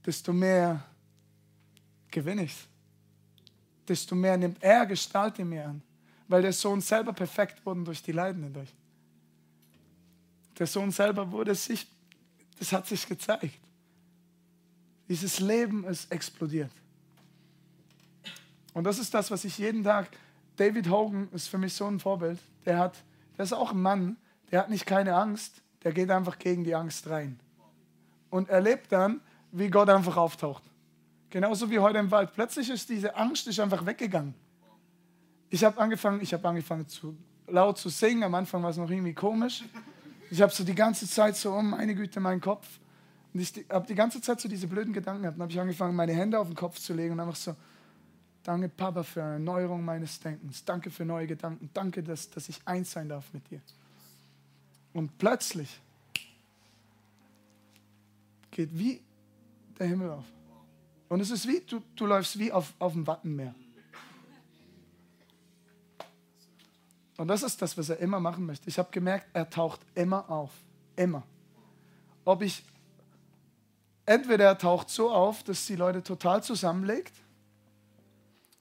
[0.06, 0.84] Desto mehr
[2.10, 2.68] gewinne ich
[3.92, 5.82] Desto mehr nimmt er Gestalt in mir an,
[6.30, 8.74] weil der Sohn selber perfekt wurde durch die Leiden hindurch.
[10.58, 11.86] Der Sohn selber wurde sich,
[12.58, 13.60] das hat sich gezeigt.
[15.10, 16.72] Dieses Leben ist explodiert.
[18.74, 20.08] Und das ist das, was ich jeden Tag,
[20.58, 22.40] David Hogan ist für mich so ein Vorbild.
[22.66, 22.96] Der hat,
[23.38, 24.18] der ist auch ein Mann,
[24.52, 27.40] der hat nicht keine Angst, der geht einfach gegen die Angst rein.
[28.30, 30.64] Und erlebt dann, wie Gott einfach auftaucht.
[31.30, 32.34] Genauso wie heute im Wald.
[32.34, 34.34] Plötzlich ist diese Angst ist einfach weggegangen.
[35.50, 38.24] Ich habe angefangen, ich habe angefangen zu laut zu singen.
[38.24, 39.64] Am Anfang war es noch irgendwie komisch.
[40.30, 42.68] Ich habe so die ganze Zeit so, oh meine Güte, mein Kopf.
[43.34, 45.38] Und ich habe die ganze Zeit so diese blöden Gedanken gehabt.
[45.38, 47.56] Dann habe ich angefangen, meine Hände auf den Kopf zu legen und einfach so,
[48.44, 50.64] danke Papa für eine Erneuerung meines Denkens.
[50.66, 51.70] Danke für neue Gedanken.
[51.74, 53.62] Danke, dass, dass ich eins sein darf mit dir.
[54.94, 55.80] Und plötzlich
[58.52, 59.02] geht wie
[59.80, 60.26] der Himmel auf.
[61.10, 63.54] Und es ist wie, du, du läufst wie auf, auf dem Wattenmeer.
[67.18, 68.68] Und das ist das, was er immer machen möchte.
[68.68, 70.52] Ich habe gemerkt, er taucht immer auf.
[70.96, 71.24] Immer.
[72.26, 72.64] Ob ich
[74.06, 77.14] entweder er taucht so auf, dass die Leute total zusammenlegt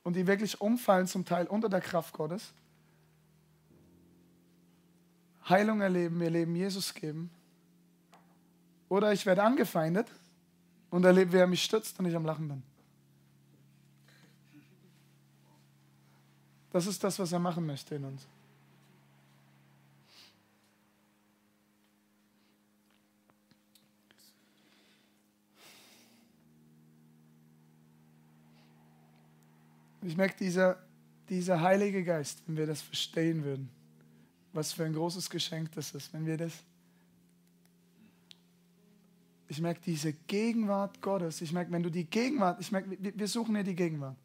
[0.03, 2.53] und die wirklich umfallen, zum Teil unter der Kraft Gottes,
[5.49, 7.31] Heilung erleben, ihr Leben Jesus geben,
[8.89, 10.09] oder ich werde angefeindet
[10.91, 12.63] und erlebe, wie er mich stützt und ich am Lachen bin.
[16.73, 18.27] Das ist das, was er machen möchte in uns.
[30.03, 30.79] Ich merke, dieser,
[31.29, 33.69] dieser Heilige Geist, wenn wir das verstehen würden,
[34.53, 36.53] was für ein großes Geschenk das ist, wenn wir das.
[39.49, 41.41] Ich merke diese Gegenwart Gottes.
[41.41, 44.17] Ich merke, wenn du die Gegenwart, ich merke, wir suchen ja die Gegenwart.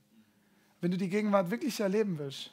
[0.82, 2.52] Wenn du die Gegenwart wirklich erleben willst,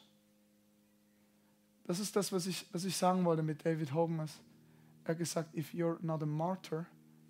[1.85, 4.21] das ist das, was ich, was ich sagen wollte mit David Hogan.
[5.05, 6.87] Er hat gesagt, if you're not a martyr,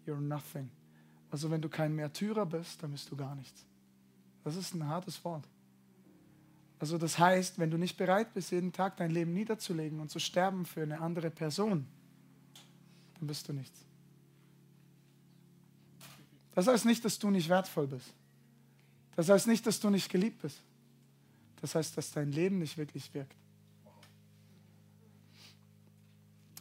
[0.06, 0.70] you're nothing.
[1.30, 3.64] Also wenn du kein Märtyrer bist, dann bist du gar nichts.
[4.44, 5.48] Das ist ein hartes Wort.
[6.82, 10.18] Also das heißt, wenn du nicht bereit bist, jeden Tag dein Leben niederzulegen und zu
[10.18, 11.86] sterben für eine andere Person,
[13.14, 13.84] dann bist du nichts.
[16.56, 18.12] Das heißt nicht, dass du nicht wertvoll bist.
[19.14, 20.60] Das heißt nicht, dass du nicht geliebt bist.
[21.60, 23.36] Das heißt, dass dein Leben nicht wirklich wirkt.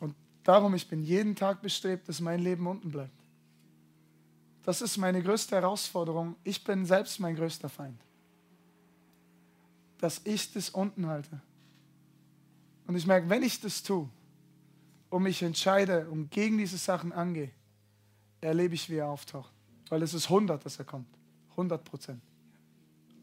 [0.02, 3.20] Und Darum, ich bin jeden Tag bestrebt, dass mein Leben unten bleibt.
[4.62, 6.36] Das ist meine größte Herausforderung.
[6.44, 8.00] Ich bin selbst mein größter Feind.
[10.02, 11.40] Dass ich das unten halte.
[12.88, 14.10] Und ich merke, wenn ich das tue
[15.10, 17.52] und mich entscheide und gegen diese Sachen angehe,
[18.42, 19.54] erlebe ich, wie er auftaucht.
[19.88, 21.08] Weil es ist 100, dass er kommt.
[21.52, 22.22] 100 Prozent.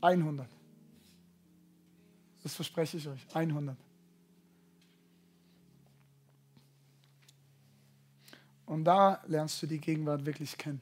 [0.01, 0.49] 100.
[2.43, 3.27] Das verspreche ich euch.
[3.35, 3.77] 100.
[8.67, 10.81] Und da lernst du die Gegenwart wirklich kennen.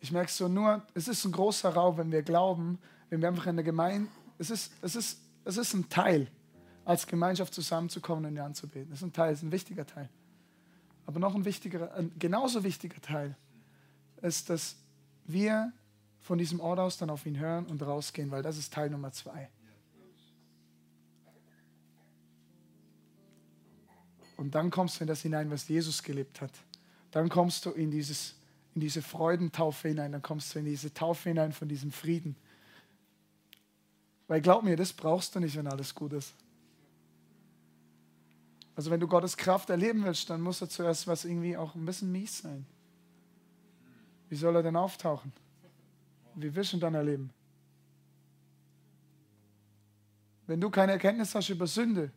[0.00, 3.46] Ich merke so nur, es ist ein großer Raum, wenn wir glauben, wenn wir einfach
[3.46, 6.26] in der Gemeinde, es ist, es ist, es ist ein Teil,
[6.86, 8.88] als Gemeinschaft zusammenzukommen und ihn anzubeten.
[8.88, 10.08] Das ist ein Teil, ist ein wichtiger Teil.
[11.06, 13.36] Aber noch ein wichtiger, ein genauso wichtiger Teil
[14.22, 14.76] ist, dass
[15.26, 15.72] wir
[16.20, 19.12] von diesem Ort aus dann auf ihn hören und rausgehen, weil das ist Teil Nummer
[19.12, 19.50] zwei.
[24.38, 26.52] Und dann kommst du in das hinein, was Jesus gelebt hat.
[27.10, 28.36] Dann kommst du in, dieses,
[28.74, 32.36] in diese Freudentaufe hinein, dann kommst du in diese Taufe hinein von diesem Frieden.
[34.30, 36.32] Weil glaub mir, das brauchst du nicht, wenn alles gut ist.
[38.76, 41.84] Also wenn du Gottes Kraft erleben willst, dann muss er zuerst was irgendwie auch ein
[41.84, 42.64] bisschen mies sein.
[44.28, 45.32] Wie soll er denn auftauchen?
[46.36, 47.32] Wie willst du ihn dann erleben?
[50.46, 52.12] Wenn du keine Erkenntnis hast über Sünde,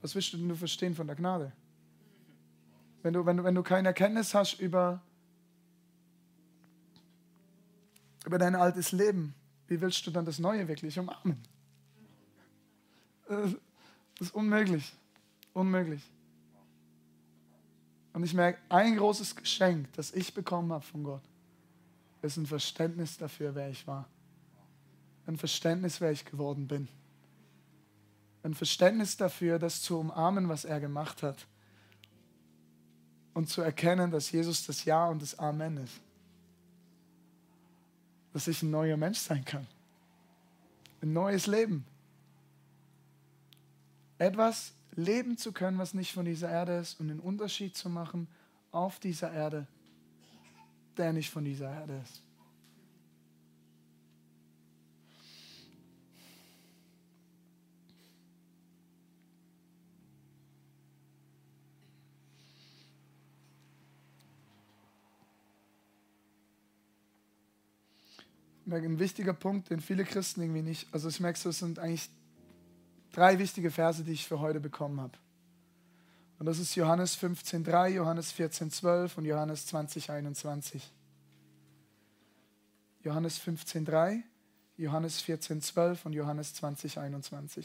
[0.00, 1.50] was willst du denn nur verstehen von der Gnade?
[3.02, 5.02] Wenn du, wenn du, wenn du keine Erkenntnis hast über,
[8.24, 9.34] über dein altes Leben,
[9.72, 11.42] wie willst du dann das Neue wirklich umarmen?
[13.28, 13.54] Das
[14.20, 14.92] ist unmöglich.
[15.52, 16.02] Unmöglich.
[18.12, 21.22] Und ich merke, ein großes Geschenk, das ich bekommen habe von Gott,
[22.20, 24.08] ist ein Verständnis dafür, wer ich war.
[25.26, 26.88] Ein Verständnis, wer ich geworden bin
[28.42, 31.46] ein Verständnis dafür, das zu umarmen, was er gemacht hat.
[33.34, 36.00] Und zu erkennen, dass Jesus das Ja und das Amen ist.
[38.32, 39.66] Dass ich ein neuer Mensch sein kann.
[41.02, 41.84] Ein neues Leben.
[44.18, 48.28] Etwas leben zu können, was nicht von dieser Erde ist und einen Unterschied zu machen
[48.70, 49.66] auf dieser Erde,
[50.96, 52.22] der nicht von dieser Erde ist.
[68.66, 70.88] Ein wichtiger Punkt, den viele Christen irgendwie nicht.
[70.92, 72.08] Also ich merke so, es sind eigentlich
[73.12, 75.18] drei wichtige Verse, die ich für heute bekommen habe.
[76.38, 80.80] Und das ist Johannes 15,3, Johannes 14,12 und Johannes 20,21.
[83.04, 84.22] Johannes 15,3,
[84.76, 87.64] Johannes 14,12 und Johannes 20,21.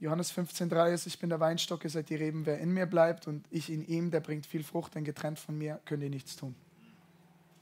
[0.00, 3.26] Johannes 15,3 ist, ich bin der Weinstock, ihr seid die Reben, wer in mir bleibt
[3.26, 6.36] und ich in ihm, der bringt viel Frucht, denn getrennt von mir könnt ihr nichts
[6.36, 6.54] tun.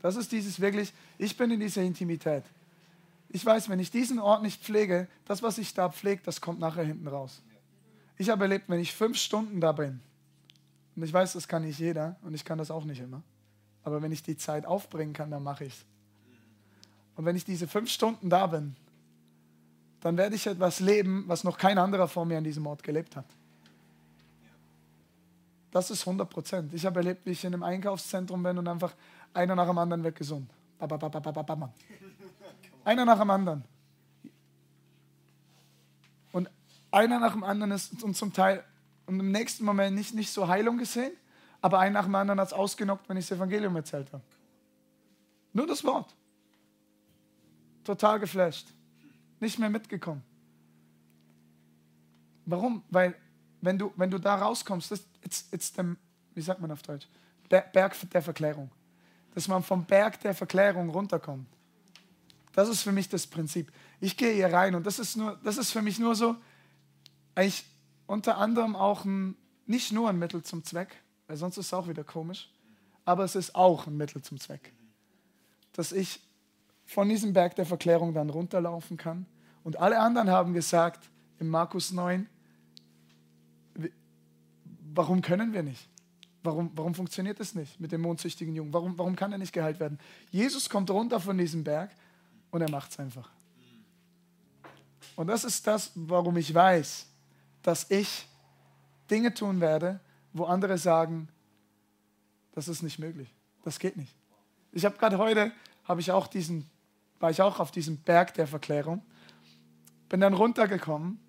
[0.07, 2.45] Das ist dieses wirklich, ich bin in dieser Intimität.
[3.29, 6.61] Ich weiß, wenn ich diesen Ort nicht pflege, das, was ich da pflege, das kommt
[6.61, 7.43] nachher hinten raus.
[8.17, 9.99] Ich habe erlebt, wenn ich fünf Stunden da bin,
[10.95, 13.21] und ich weiß, das kann nicht jeder und ich kann das auch nicht immer,
[13.83, 15.85] aber wenn ich die Zeit aufbringen kann, dann mache ich es.
[17.17, 18.77] Und wenn ich diese fünf Stunden da bin,
[20.03, 23.17] dann werde ich etwas leben, was noch kein anderer vor mir an diesem Ort gelebt
[23.17, 23.27] hat.
[25.73, 26.75] Das ist 100 Prozent.
[26.75, 28.95] Ich habe erlebt, wie ich in einem Einkaufszentrum bin und einfach
[29.37, 30.51] einer nach dem anderen wird gesund.
[32.85, 33.65] Einer nach dem anderen.
[36.33, 36.51] Und
[36.91, 38.65] einer nach dem anderen ist und zum Teil
[39.07, 41.13] und im nächsten Moment nicht, nicht so Heilung gesehen,
[41.61, 44.23] aber einer nach dem anderen hat es ausgenockt, wenn ich das Evangelium erzählt habe.
[45.53, 46.15] Nur das Wort.
[47.85, 48.69] Total geflasht.
[49.39, 50.23] Nicht mehr mitgekommen.
[52.45, 52.83] Warum?
[52.91, 53.15] Weil,
[53.61, 55.83] wenn du, wenn du da rauskommst, das, it's, it's the,
[56.35, 57.07] wie sagt man auf Deutsch?
[57.49, 58.71] Berg der Verklärung
[59.37, 61.47] dass man vom Berg der Verklärung runterkommt.
[62.55, 63.71] Das ist für mich das Prinzip.
[64.01, 66.37] Ich gehe hier rein und das ist, nur, das ist für mich nur so,
[67.35, 67.67] eigentlich
[68.07, 71.87] unter anderem auch ein, nicht nur ein Mittel zum Zweck, weil sonst ist es auch
[71.87, 72.51] wieder komisch,
[73.05, 74.73] aber es ist auch ein Mittel zum Zweck.
[75.75, 76.19] Dass ich
[76.87, 79.27] von diesem Berg der Verklärung dann runterlaufen kann.
[79.65, 82.27] Und alle anderen haben gesagt in Markus 9,
[84.95, 85.91] warum können wir nicht?
[86.47, 88.73] Warum, warum funktioniert das nicht mit dem mondsüchtigen Jungen?
[88.73, 89.99] Warum, warum kann er nicht geheilt werden?
[90.31, 91.91] Jesus kommt runter von diesem Berg
[92.51, 93.29] und er macht es einfach.
[95.17, 97.07] Und das ist das, warum ich weiß,
[97.63, 98.29] dass ich
[99.11, 100.01] Dinge tun werde,
[100.33, 101.29] wo andere sagen,
[102.53, 103.29] das ist nicht möglich.
[103.65, 104.15] Das geht nicht.
[104.73, 105.53] Ich habe gerade heute,
[105.85, 106.71] habe ich auch diesen,
[107.19, 109.03] war ich auch auf diesem Berg der Verklärung,
[110.09, 111.21] bin dann runtergekommen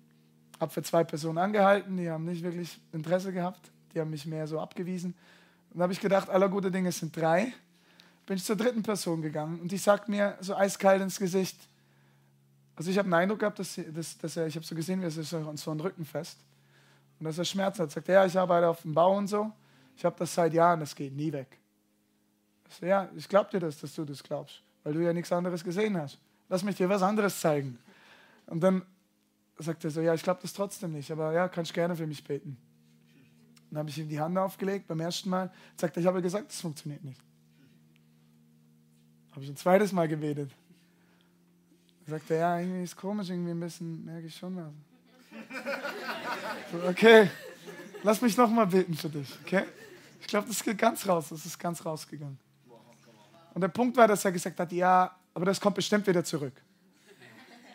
[0.60, 4.46] habe für zwei Personen angehalten, die haben nicht wirklich Interesse gehabt, die haben mich mehr
[4.46, 5.12] so abgewiesen.
[5.70, 7.52] Und dann habe ich gedacht, aller gute Dinge sind drei.
[8.26, 11.56] Bin ich zur dritten Person gegangen und die sagt mir so eiskalt ins Gesicht,
[12.76, 15.06] also ich habe den Eindruck gehabt, dass, dass, dass er, ich habe so gesehen, wie
[15.06, 16.38] er sich so einen Rücken fest
[17.18, 17.90] und dass er Schmerzen hat.
[17.90, 19.50] Sagt, ja, ich arbeite auf dem Bau und so.
[19.96, 21.58] Ich habe das seit Jahren, das geht nie weg.
[22.68, 25.32] Ich so, ja, ich glaube dir das, dass du das glaubst, weil du ja nichts
[25.32, 26.18] anderes gesehen hast.
[26.48, 27.78] Lass mich dir was anderes zeigen.
[28.46, 28.82] Und dann
[29.58, 32.22] sagt er so, ja, ich glaube das trotzdem nicht, aber ja, kannst gerne für mich
[32.22, 32.56] beten.
[33.70, 35.52] Dann habe ich ihm die Hand aufgelegt beim ersten Mal.
[35.76, 37.20] Sagt er, ich habe gesagt, das funktioniert nicht.
[39.32, 40.50] Habe ich ein zweites Mal gebetet.
[42.06, 44.72] Sagt er, ja, irgendwie ist komisch, irgendwie ein bisschen, merke ich schon was.
[46.72, 47.30] So, okay,
[48.02, 49.64] lass mich nochmal beten für dich, okay?
[50.20, 52.38] Ich glaube, das geht ganz raus, das ist ganz rausgegangen.
[53.54, 56.54] Und der Punkt war, dass er gesagt hat, ja, aber das kommt bestimmt wieder zurück.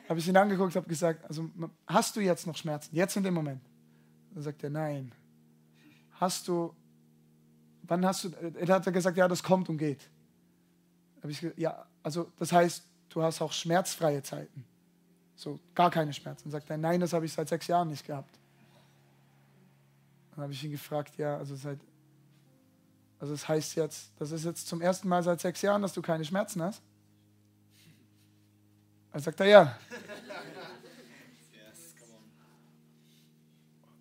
[0.09, 1.49] Habe ich ihn angeguckt, habe gesagt, also
[1.87, 2.95] hast du jetzt noch Schmerzen?
[2.95, 3.61] Jetzt in dem Moment?
[4.33, 5.11] Dann sagt er, nein.
[6.23, 6.73] Hast du,
[7.81, 10.09] wann hast du, er hat gesagt, ja, das kommt und geht.
[11.21, 14.63] Habe ich gesagt, ja, also das heißt, du hast auch schmerzfreie Zeiten.
[15.35, 16.45] So, gar keine Schmerzen.
[16.45, 18.39] Dann sagt er, nein, das habe ich seit sechs Jahren nicht gehabt.
[20.31, 21.79] Dann habe ich ihn gefragt, ja, also seit,
[23.19, 26.01] also das heißt jetzt, das ist jetzt zum ersten Mal seit sechs Jahren, dass du
[26.01, 26.81] keine Schmerzen hast?
[29.11, 29.77] Dann sagt er, ja.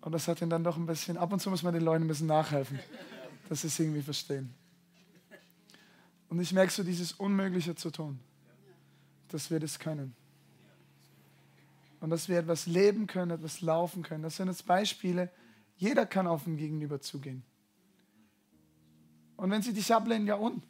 [0.03, 2.03] Und das hat ihn dann doch ein bisschen, ab und zu muss man den Leuten
[2.03, 2.77] ein bisschen nachhelfen,
[3.47, 4.53] dass sie es irgendwie verstehen.
[6.27, 8.19] Und ich merke so dieses Unmögliche zu tun,
[9.29, 10.13] dass wir das können.
[12.01, 14.23] Und dass wir etwas leben können, etwas laufen können.
[14.23, 15.31] Das sind jetzt Beispiele,
[15.77, 17.41] jeder kann auf den Gegenüber zugehen.
[19.37, 20.65] Und wenn sie dich ablehnen, ja und?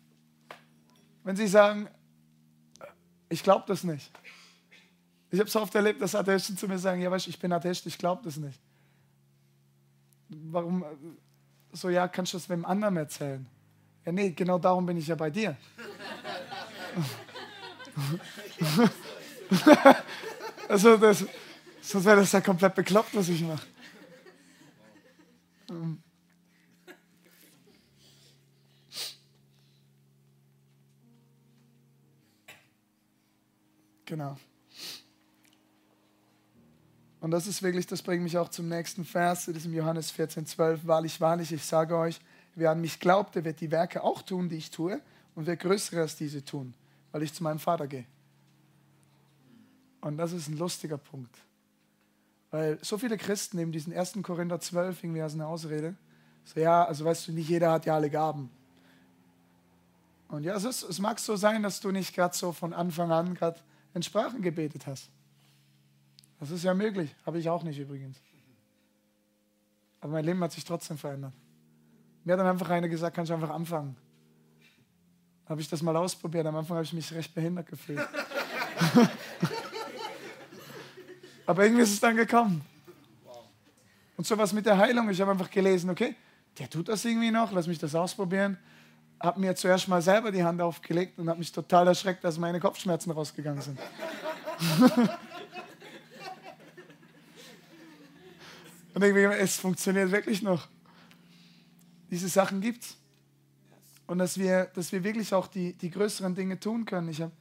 [1.24, 1.88] Wenn sie sagen,
[3.30, 4.12] ich glaube das nicht.
[5.32, 7.88] Ich habe so oft erlebt, dass Atheisten zu mir sagen, ja weißt ich bin Atheist,
[7.88, 8.62] ich glaube das nicht.
[10.52, 10.86] Warum?
[11.72, 13.46] So, ja, kannst du das wem anderen erzählen?
[14.06, 15.58] Ja, nee, genau darum bin ich ja bei dir.
[20.68, 21.26] also, das,
[21.82, 23.66] sonst wäre das ja komplett bekloppt, was ich mache.
[34.06, 34.38] Genau.
[37.24, 40.46] Und das ist wirklich, das bringt mich auch zum nächsten Vers, zu diesem Johannes 14,
[40.46, 40.86] 12.
[40.86, 42.20] Wahrlich, wahrlich, ich sage euch,
[42.54, 45.00] wer an mich glaubt, der wird die Werke auch tun, die ich tue,
[45.34, 46.74] und wird größere als diese tun,
[47.14, 48.04] weil ich zu meinem Vater gehe.
[50.02, 51.34] Und das ist ein lustiger Punkt.
[52.52, 54.16] Weil so viele Christen nehmen diesen 1.
[54.22, 55.96] Korinther 12 irgendwie als eine Ausrede.
[56.44, 58.50] So, ja, also weißt du, nicht jeder hat ja alle Gaben.
[60.28, 63.14] Und ja, es, ist, es mag so sein, dass du nicht gerade so von Anfang
[63.14, 63.62] an gerade
[63.94, 65.10] in Sprachen gebetet hast.
[66.44, 68.18] Das ist ja möglich, habe ich auch nicht übrigens.
[70.02, 71.32] Aber mein Leben hat sich trotzdem verändert.
[72.26, 73.96] Mir hat dann einfach einer gesagt, kannst du einfach anfangen.
[75.46, 76.46] Habe ich das mal ausprobiert.
[76.46, 78.02] Am Anfang habe ich mich recht behindert gefühlt.
[81.46, 82.62] Aber irgendwie ist es dann gekommen.
[84.18, 85.10] Und so was mit der Heilung.
[85.10, 86.14] Ich habe einfach gelesen, okay,
[86.60, 88.58] der tut das irgendwie noch, lass mich das ausprobieren.
[89.18, 92.60] Habe mir zuerst mal selber die Hand aufgelegt und habe mich total erschreckt, dass meine
[92.60, 93.80] Kopfschmerzen rausgegangen sind.
[98.94, 100.68] und irgendwie, es funktioniert wirklich noch.
[102.10, 102.98] Diese Sachen gibt's.
[104.06, 107.10] Und dass wir, dass wir wirklich auch die, die größeren Dinge tun können.
[107.10, 107.32] Ich habe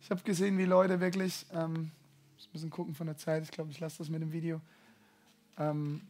[0.00, 1.90] ich hab gesehen, wie Leute wirklich, ähm,
[2.36, 4.60] ich muss ein gucken von der Zeit, ich glaube, ich lasse das mit dem Video,
[5.58, 6.02] ähm,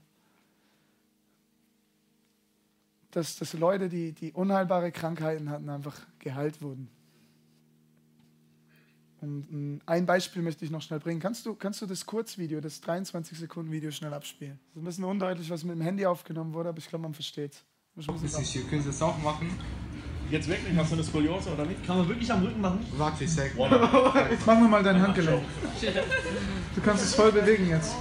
[3.11, 6.89] dass, dass Leute, die, die unheilbare Krankheiten hatten, einfach geheilt wurden.
[9.23, 11.21] Und ein Beispiel möchte ich noch schnell bringen.
[11.21, 14.59] Kannst du, kannst du das Kurzvideo, das 23-Sekunden-Video schnell abspielen?
[14.59, 17.15] Das ist ein bisschen undeutlich, was mit dem Handy aufgenommen wurde, aber ich glaube, man
[17.15, 18.07] versteht es.
[18.07, 19.49] Können Sie das auch machen?
[20.29, 20.77] Jetzt wirklich?
[20.77, 21.87] Hast du eine Skoliose oder nicht?
[21.87, 22.85] Kann man wirklich am Rücken machen?
[22.97, 23.53] Warte, ich sag.
[24.31, 25.43] Jetzt mach mal dein Handgelenk.
[26.75, 27.95] Du kannst es voll bewegen jetzt.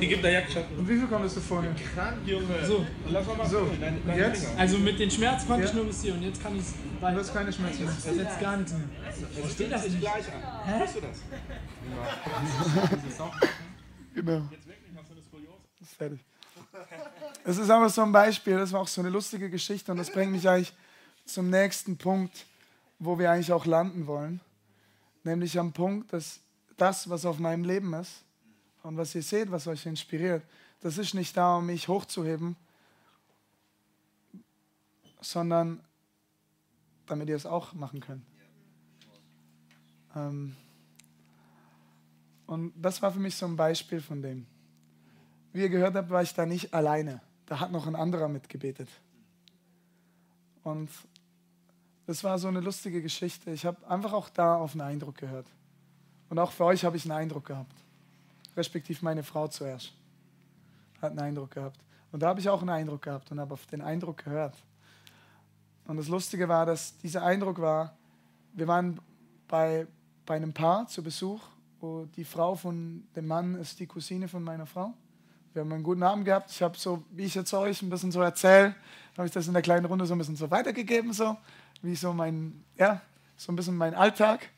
[0.00, 0.78] Die gibt der Jagdschatten.
[0.78, 1.74] Und wie viel konntest du vorher?
[1.94, 2.64] Krank, Junge.
[2.64, 2.86] So.
[3.08, 3.66] Lass mal mal So.
[3.80, 4.44] deine, deine jetzt?
[4.46, 4.60] Finger.
[4.60, 5.68] Also mit den Schmerzen konnte Ja.
[5.68, 7.92] ich nur bis hier und jetzt kann ich es Du hast keine Schmerzen mehr.
[7.94, 8.88] Das ist jetzt gar nichts mehr.
[9.42, 10.00] Das steht das nicht.
[10.00, 10.64] gleich an.
[10.66, 10.80] Hä?
[10.82, 11.18] Weißt du das?
[14.14, 14.42] Genau.
[14.50, 14.96] Jetzt wirklich?
[14.96, 15.58] Hast du eine Skoliose?
[15.78, 16.20] Das ist fertig.
[17.44, 20.10] Das ist einfach so ein Beispiel, das war auch so eine lustige Geschichte und das
[20.10, 20.72] bringt mich eigentlich
[21.24, 22.46] zum nächsten Punkt,
[22.98, 24.40] wo wir eigentlich auch landen wollen.
[25.24, 26.40] Nämlich am Punkt, dass
[26.76, 28.24] das, was auf meinem Leben ist
[28.82, 30.42] und was ihr seht, was euch inspiriert,
[30.80, 32.56] das ist nicht da, um mich hochzuheben,
[35.20, 35.80] sondern
[37.06, 38.24] damit ihr es auch machen könnt.
[40.14, 40.56] Ähm,
[42.46, 44.46] und das war für mich so ein Beispiel von dem.
[45.52, 47.20] wie ihr gehört habt, war ich da nicht alleine.
[47.46, 48.88] Da hat noch ein anderer mitgebetet.
[50.62, 50.90] Und
[52.06, 53.50] das war so eine lustige Geschichte.
[53.50, 55.46] Ich habe einfach auch da auf einen Eindruck gehört.
[56.28, 57.74] Und auch für euch habe ich einen Eindruck gehabt.
[58.58, 59.92] Respektiv meine Frau zuerst.
[61.00, 61.80] Hat einen Eindruck gehabt.
[62.12, 64.56] Und da habe ich auch einen Eindruck gehabt und habe auf den Eindruck gehört.
[65.86, 67.96] Und das Lustige war, dass dieser Eindruck war,
[68.52, 69.00] wir waren
[69.46, 69.86] bei,
[70.26, 71.40] bei einem Paar zu Besuch,
[71.80, 74.92] wo die Frau von dem Mann ist die Cousine von meiner Frau.
[75.52, 76.50] Wir haben einen guten Abend gehabt.
[76.50, 78.74] Ich habe so, wie ich jetzt euch ein bisschen so erzähle,
[79.16, 81.36] habe ich das in der kleinen Runde so ein bisschen so weitergegeben, so
[81.82, 83.00] wie so mein, ja,
[83.36, 84.50] so ein bisschen mein Alltag.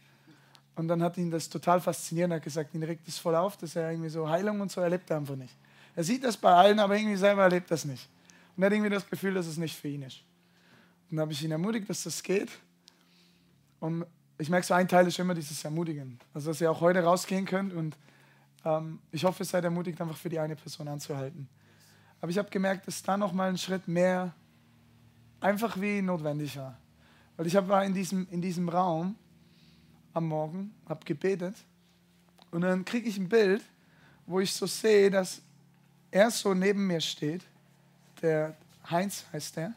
[0.77, 2.31] Und dann hat ihn das total fasziniert.
[2.31, 4.81] Er hat gesagt, ihn regt es voll auf, dass er irgendwie so Heilung und so
[4.81, 5.55] erlebt einfach nicht.
[5.97, 8.09] Er sieht das bei allen, aber irgendwie selber erlebt das nicht.
[8.57, 10.23] Und er hat irgendwie das Gefühl, dass es nicht für ihn ist.
[11.11, 12.51] Und dann habe ich ihn ermutigt, dass das geht.
[13.81, 14.07] Und
[14.39, 16.19] ich merke, so ein Teil ist immer dieses Ermutigen.
[16.33, 17.97] Also, dass ihr auch heute rausgehen könnt und
[18.65, 21.49] ähm, ich hoffe, ihr seid ermutigt, einfach für die eine Person anzuhalten.
[22.21, 24.35] Aber ich habe gemerkt, dass da noch mal ein Schritt mehr
[25.41, 26.77] einfach wie notwendig war.
[27.37, 29.17] Weil ich war in diesem, in diesem Raum
[30.13, 31.55] am Morgen, habe gebetet
[32.51, 33.63] und dann kriege ich ein Bild,
[34.27, 35.41] wo ich so sehe, dass
[36.11, 37.43] er so neben mir steht,
[38.23, 38.57] der
[38.91, 39.73] Heinz heißt er,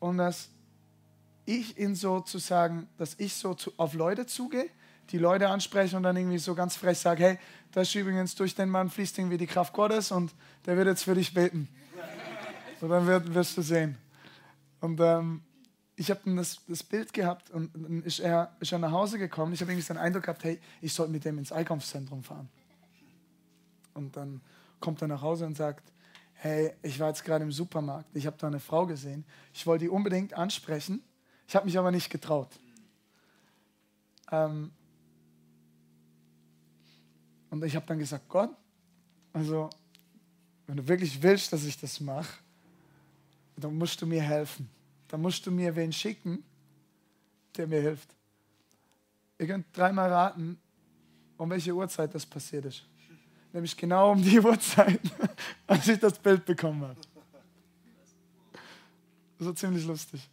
[0.00, 0.48] und dass
[1.46, 4.68] ich ihn sozusagen, dass ich so zu, auf Leute zugehe,
[5.10, 7.38] die Leute anspreche und dann irgendwie so ganz frech sage, hey,
[7.72, 10.34] das ist übrigens durch den Mann fließt irgendwie die Kraft Gottes und
[10.66, 11.68] der wird jetzt für dich beten.
[12.80, 13.96] Und dann wirst du sehen.
[14.80, 15.42] Und ähm,
[15.96, 19.52] ich habe das, das, Bild gehabt und dann ist er, ist er nach Hause gekommen.
[19.52, 22.48] Ich habe irgendwie den Eindruck gehabt, hey, ich sollte mit dem ins Einkaufszentrum fahren.
[23.94, 24.40] Und dann
[24.80, 25.92] kommt er nach Hause und sagt,
[26.34, 29.84] hey, ich war jetzt gerade im Supermarkt, ich habe da eine Frau gesehen, ich wollte
[29.84, 31.02] die unbedingt ansprechen,
[31.46, 32.50] ich habe mich aber nicht getraut.
[34.32, 34.72] Ähm,
[37.50, 38.50] und ich habe dann gesagt, Gott,
[39.32, 39.70] also
[40.66, 42.40] wenn du wirklich willst, dass ich das mache,
[43.56, 44.68] dann musst du mir helfen.
[45.08, 46.42] Dann musst du mir wen schicken,
[47.56, 48.14] der mir hilft.
[49.38, 50.58] Ihr könnt dreimal raten,
[51.36, 52.84] um welche Uhrzeit das passiert ist.
[53.52, 55.00] Nämlich genau um die Uhrzeit,
[55.66, 57.00] als ich das Bild bekommen habe.
[59.38, 60.28] War ziemlich lustig.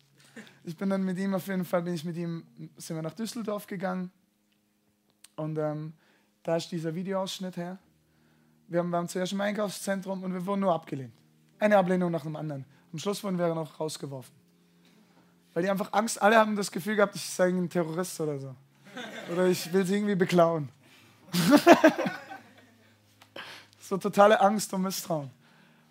[0.63, 2.45] Ich bin dann mit ihm, auf jeden Fall bin ich mit ihm,
[2.77, 4.11] sind wir nach Düsseldorf gegangen.
[5.35, 5.93] Und ähm,
[6.43, 7.77] da ist dieser Videoausschnitt her.
[8.67, 11.13] Wir haben, waren zuerst im Einkaufszentrum und wir wurden nur abgelehnt.
[11.59, 12.65] Eine Ablehnung nach dem anderen.
[12.93, 14.40] Am Schluss wurden wir noch rausgeworfen.
[15.53, 18.55] Weil die einfach Angst, alle haben das Gefühl gehabt, ich sei ein Terrorist oder so.
[19.31, 20.69] Oder ich will sie irgendwie beklauen.
[23.79, 25.29] so totale Angst und Misstrauen.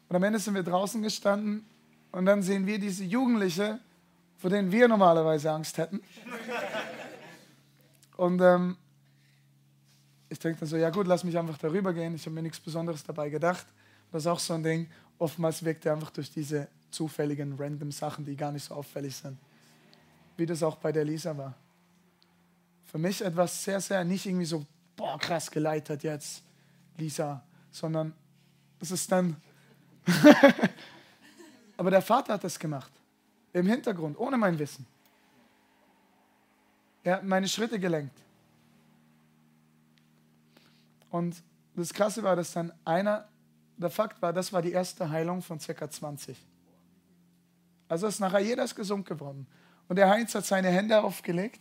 [0.08, 1.64] Und am Ende sind wir draußen gestanden
[2.12, 3.78] und dann sehen wir diese Jugendliche,
[4.38, 6.00] vor denen wir normalerweise Angst hätten.
[8.16, 8.76] Und ähm,
[10.28, 12.14] ich denke dann so, ja gut, lass mich einfach darüber gehen.
[12.14, 13.66] Ich habe mir nichts Besonderes dabei gedacht.
[14.12, 14.90] Das ist auch so ein Ding.
[15.18, 19.38] Oftmals wirkt er einfach durch diese zufälligen, random Sachen, die gar nicht so auffällig sind.
[20.36, 21.54] Wie das auch bei der Lisa war.
[22.86, 24.64] Für mich etwas sehr, sehr nicht irgendwie so,
[24.96, 26.42] boah, krass geleitet jetzt,
[26.96, 28.12] Lisa, sondern
[28.80, 29.36] es ist dann.
[31.76, 32.92] Aber der Vater hat das gemacht.
[33.52, 34.86] Im Hintergrund, ohne mein Wissen.
[37.02, 38.18] Er hat meine Schritte gelenkt.
[41.10, 41.42] Und
[41.74, 43.28] das Krasse war, dass dann einer,
[43.76, 45.90] der Fakt war, das war die erste Heilung von ca.
[45.90, 46.36] 20.
[47.88, 49.46] Also ist nachher jeder ist gesund geworden.
[49.90, 51.58] Und der Heinz hat seine Hände aufgelegt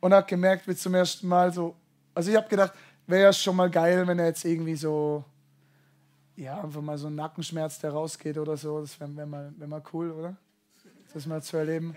[0.00, 1.76] und hat gemerkt, wie zum ersten Mal so,
[2.14, 2.72] also ich habe gedacht,
[3.06, 5.22] wäre ja schon mal geil, wenn er jetzt irgendwie so,
[6.34, 8.80] ja, einfach mal so ein Nackenschmerz, der rausgeht oder so.
[8.80, 10.34] Das wäre wär mal, wär mal cool, oder?
[11.12, 11.94] Das mal zu erleben.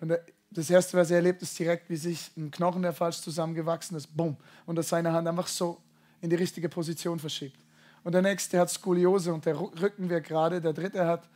[0.00, 0.16] Und
[0.50, 4.16] das Erste, was er erlebt, ist direkt, wie sich ein Knochen, der falsch zusammengewachsen ist,
[4.16, 5.82] bumm, und dass seine Hand einfach so
[6.22, 7.60] in die richtige Position verschiebt.
[8.04, 10.62] Und der nächste hat Skoliose und der Rücken wird gerade.
[10.62, 11.28] Der dritte hat,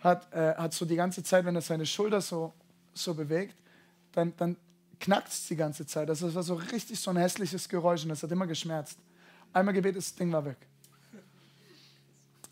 [0.00, 2.54] hat, äh, hat so die ganze Zeit, wenn er seine Schulter so,
[2.98, 3.56] so bewegt,
[4.12, 4.56] dann, dann
[5.00, 6.08] knackt es die ganze Zeit.
[6.08, 8.98] Das war so richtig so ein hässliches Geräusch und das hat immer geschmerzt.
[9.52, 10.56] Einmal gebetet, das Ding war weg.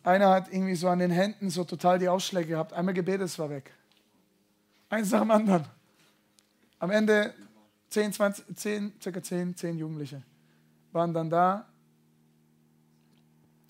[0.03, 2.73] Einer hat irgendwie so an den Händen so total die Ausschläge gehabt.
[2.73, 3.73] Einmal gebetet, es war weg.
[4.91, 5.65] Eins nach dem anderen.
[6.79, 7.35] Am Ende
[7.89, 10.23] 10, 20, 10, circa 10, 10 Jugendliche
[10.93, 11.67] waren dann da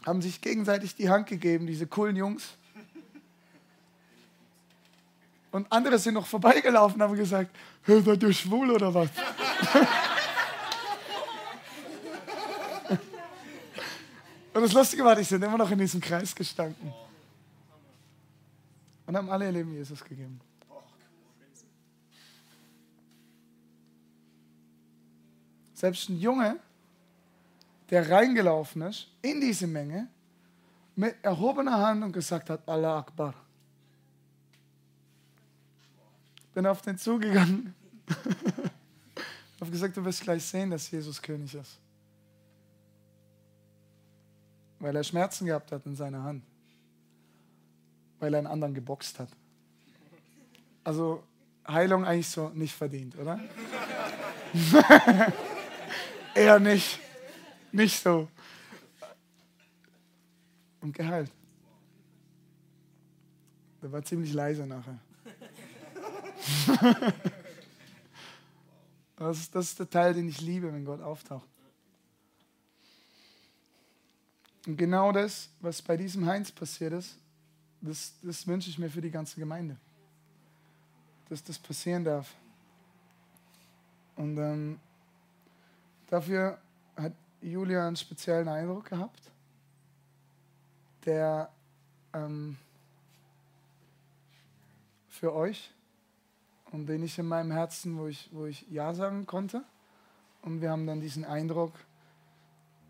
[0.05, 2.57] haben sich gegenseitig die Hand gegeben, diese coolen Jungs.
[5.55, 9.09] Und andere sind noch vorbeigelaufen und haben gesagt, hey, seid ihr schwul oder was?
[14.52, 16.92] und das Lustige war, die sind immer noch in diesem Kreis gestanden.
[19.07, 20.40] Und haben alle ihr Leben Jesus gegeben.
[25.72, 26.59] Selbst ein Junge,
[27.90, 30.09] der reingelaufen ist in diese Menge
[30.96, 33.43] mit erhobener Hand und gesagt hat, Allah Akbar.
[36.55, 37.74] Bin auf den zugegangen.
[39.64, 41.78] habe gesagt, du wirst gleich sehen, dass Jesus König ist.
[44.78, 46.44] Weil er Schmerzen gehabt hat in seiner Hand.
[48.18, 49.30] Weil er einen anderen geboxt hat.
[50.84, 51.22] Also
[51.66, 53.40] Heilung eigentlich so nicht verdient, oder?
[56.34, 57.00] Eher nicht.
[57.72, 58.28] Nicht so.
[60.82, 61.30] Und geheilt.
[63.80, 64.98] Der war ziemlich leise nachher.
[69.16, 71.49] das, ist, das ist der Teil, den ich liebe, wenn Gott auftaucht.
[74.66, 77.16] Und genau das, was bei diesem Heinz passiert ist,
[77.80, 79.76] das, das wünsche ich mir für die ganze Gemeinde.
[81.28, 82.34] Dass das passieren darf.
[84.16, 84.80] Und ähm,
[86.07, 86.59] dafür
[86.97, 89.20] hat Julia einen speziellen Eindruck gehabt,
[91.05, 91.51] der
[92.14, 92.57] ähm,
[95.09, 95.70] für euch
[96.75, 99.62] und den ich in meinem Herzen, wo ich, wo ich Ja sagen konnte.
[100.43, 101.72] Und wir haben dann diesen Eindruck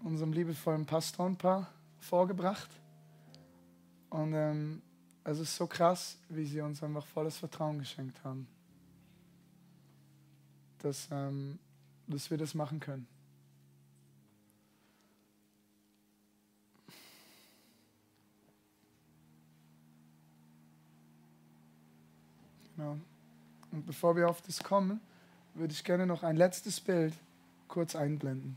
[0.02, 2.70] unserem liebevollen Pastorenpaar vorgebracht.
[4.08, 4.80] Und ähm,
[5.22, 8.48] es ist so krass, wie sie uns einfach volles Vertrauen geschenkt haben,
[10.78, 11.58] dass, ähm,
[12.06, 13.06] dass wir das machen können.
[22.76, 22.98] Genau.
[23.74, 25.00] Und bevor wir auf das kommen,
[25.54, 27.12] würde ich gerne noch ein letztes Bild
[27.66, 28.56] kurz einblenden.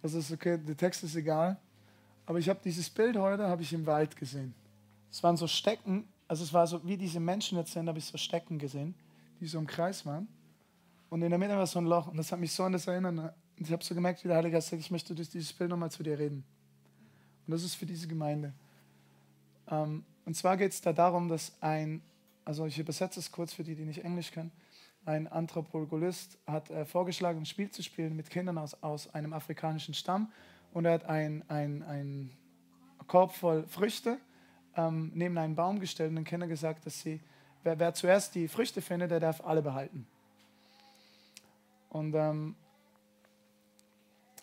[0.00, 1.58] Das ist okay, der Text ist egal.
[2.24, 4.54] Aber ich habe dieses Bild heute habe ich im Wald gesehen.
[5.10, 8.06] Es waren so Stecken, also es war so wie diese Menschen jetzt sind, habe ich
[8.06, 8.94] so Stecken gesehen,
[9.38, 10.28] die so im Kreis waren.
[11.10, 12.06] Und in der Mitte war so ein Loch.
[12.06, 13.34] Und das hat mich so an das erinnert.
[13.58, 15.68] Und ich habe so gemerkt, wie der Heilige Geist sagt, ich möchte durch dieses Bild
[15.68, 16.42] nochmal zu dir reden.
[17.46, 18.54] Und das ist für diese Gemeinde.
[19.68, 22.02] Ähm, und zwar geht es da darum, dass ein,
[22.44, 24.52] also ich übersetze es kurz für die, die nicht Englisch können,
[25.04, 29.94] ein Anthropologist hat äh, vorgeschlagen, ein Spiel zu spielen mit Kindern aus, aus einem afrikanischen
[29.94, 30.30] Stamm.
[30.72, 32.30] Und er hat einen ein
[33.06, 34.18] Korb voll Früchte
[34.76, 37.20] ähm, neben einen Baum gestellt und den Kindern gesagt, dass sie,
[37.62, 40.06] wer, wer zuerst die Früchte findet, der darf alle behalten.
[41.88, 42.54] Und ähm,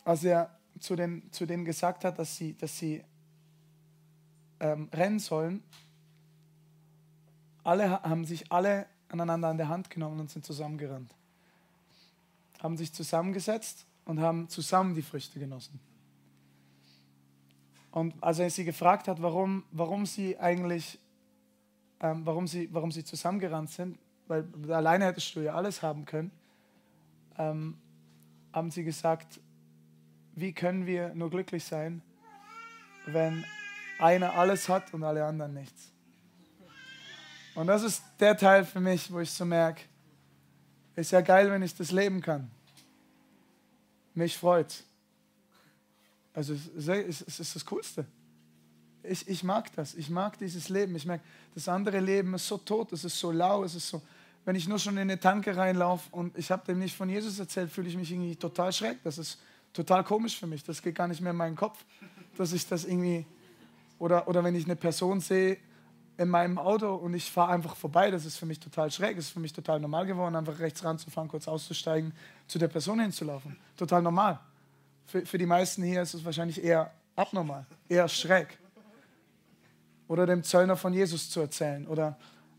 [0.03, 3.03] als er zu, den, zu denen gesagt hat, dass sie, dass sie
[4.59, 5.63] ähm, rennen sollen,
[7.63, 11.13] alle haben sich alle aneinander an der Hand genommen und sind zusammengerannt.
[12.59, 15.79] Haben sich zusammengesetzt und haben zusammen die Früchte genossen.
[17.91, 20.99] Und als er sie gefragt hat, warum, warum sie eigentlich,
[21.99, 23.97] ähm, warum, sie, warum sie zusammengerannt sind,
[24.27, 26.31] weil alleine hättest du ja alles haben können,
[27.37, 27.77] ähm,
[28.53, 29.39] haben sie gesagt,
[30.35, 32.01] wie können wir nur glücklich sein,
[33.07, 33.43] wenn
[33.99, 35.91] einer alles hat und alle anderen nichts.
[37.55, 39.81] Und das ist der Teil für mich, wo ich so merke,
[40.95, 42.49] ist ja geil, wenn ich das leben kann.
[44.13, 44.83] Mich freut.
[46.33, 48.05] Also es ist das Coolste.
[49.01, 49.95] Ich, ich mag das.
[49.95, 50.95] Ich mag dieses Leben.
[50.95, 51.23] Ich merke,
[51.55, 54.01] das andere Leben ist so tot, es ist so lau, es ist so.
[54.45, 57.39] Wenn ich nur schon in eine Tanke reinlaufe und ich habe dem nicht von Jesus
[57.39, 59.01] erzählt, fühle ich mich irgendwie total schräg.
[59.03, 59.39] Das ist
[59.73, 60.63] total komisch für mich.
[60.63, 61.83] Das geht gar nicht mehr in meinen Kopf,
[62.37, 63.25] dass ich das irgendwie
[63.99, 65.57] oder, oder wenn ich eine Person sehe
[66.17, 69.25] in meinem Auto und ich fahre einfach vorbei, das ist für mich total schräg, das
[69.25, 72.13] ist für mich total normal geworden, einfach rechts ranzufahren, kurz auszusteigen,
[72.47, 73.57] zu der Person hinzulaufen.
[73.75, 74.39] Total normal.
[75.05, 78.57] Für, für die meisten hier ist es wahrscheinlich eher abnormal, eher schräg.
[80.07, 82.17] Oder dem Zöllner von Jesus zu erzählen oder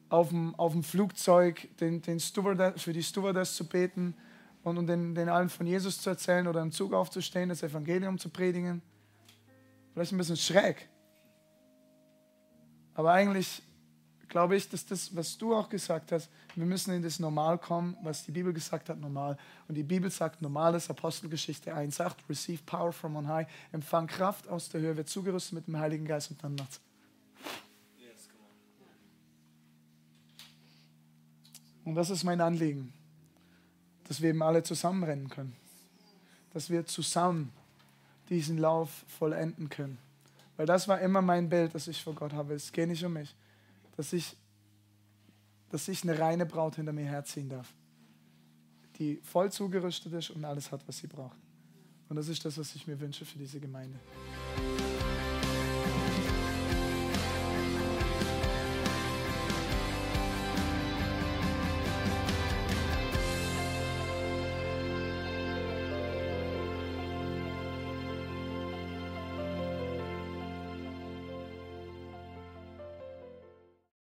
[0.09, 4.15] auf dem, auf dem Flugzeug den, den für die Stewardess zu beten
[4.63, 8.19] und, und den, den allen von Jesus zu erzählen oder im Zug aufzustehen, das Evangelium
[8.19, 8.83] zu predigen.
[9.93, 10.89] Vielleicht ein bisschen schräg.
[12.99, 13.63] Aber eigentlich
[14.29, 17.97] glaube ich, dass das, was du auch gesagt hast, wir müssen in das Normal kommen,
[18.03, 19.39] was die Bibel gesagt hat, normal.
[19.69, 24.49] Und die Bibel sagt, normales Apostelgeschichte 1 sagt, receive power from on high, empfang Kraft
[24.49, 26.81] aus der Höhe, wird zugerüstet mit dem Heiligen Geist und dann macht's.
[31.85, 32.93] Und das ist mein Anliegen,
[34.09, 35.55] dass wir eben alle zusammenrennen können,
[36.53, 37.53] dass wir zusammen
[38.29, 40.08] diesen Lauf vollenden können.
[40.59, 42.53] Weil das war immer mein Bild, das ich vor Gott habe.
[42.55, 43.35] Es geht nicht um mich.
[43.97, 44.37] Dass ich,
[45.71, 47.73] dass ich eine reine Braut hinter mir herziehen darf.
[48.99, 51.39] Die voll zugerüstet ist und alles hat, was sie braucht.
[52.09, 54.01] Und das ist das, was ich mir wünsche für diese Gemeinde.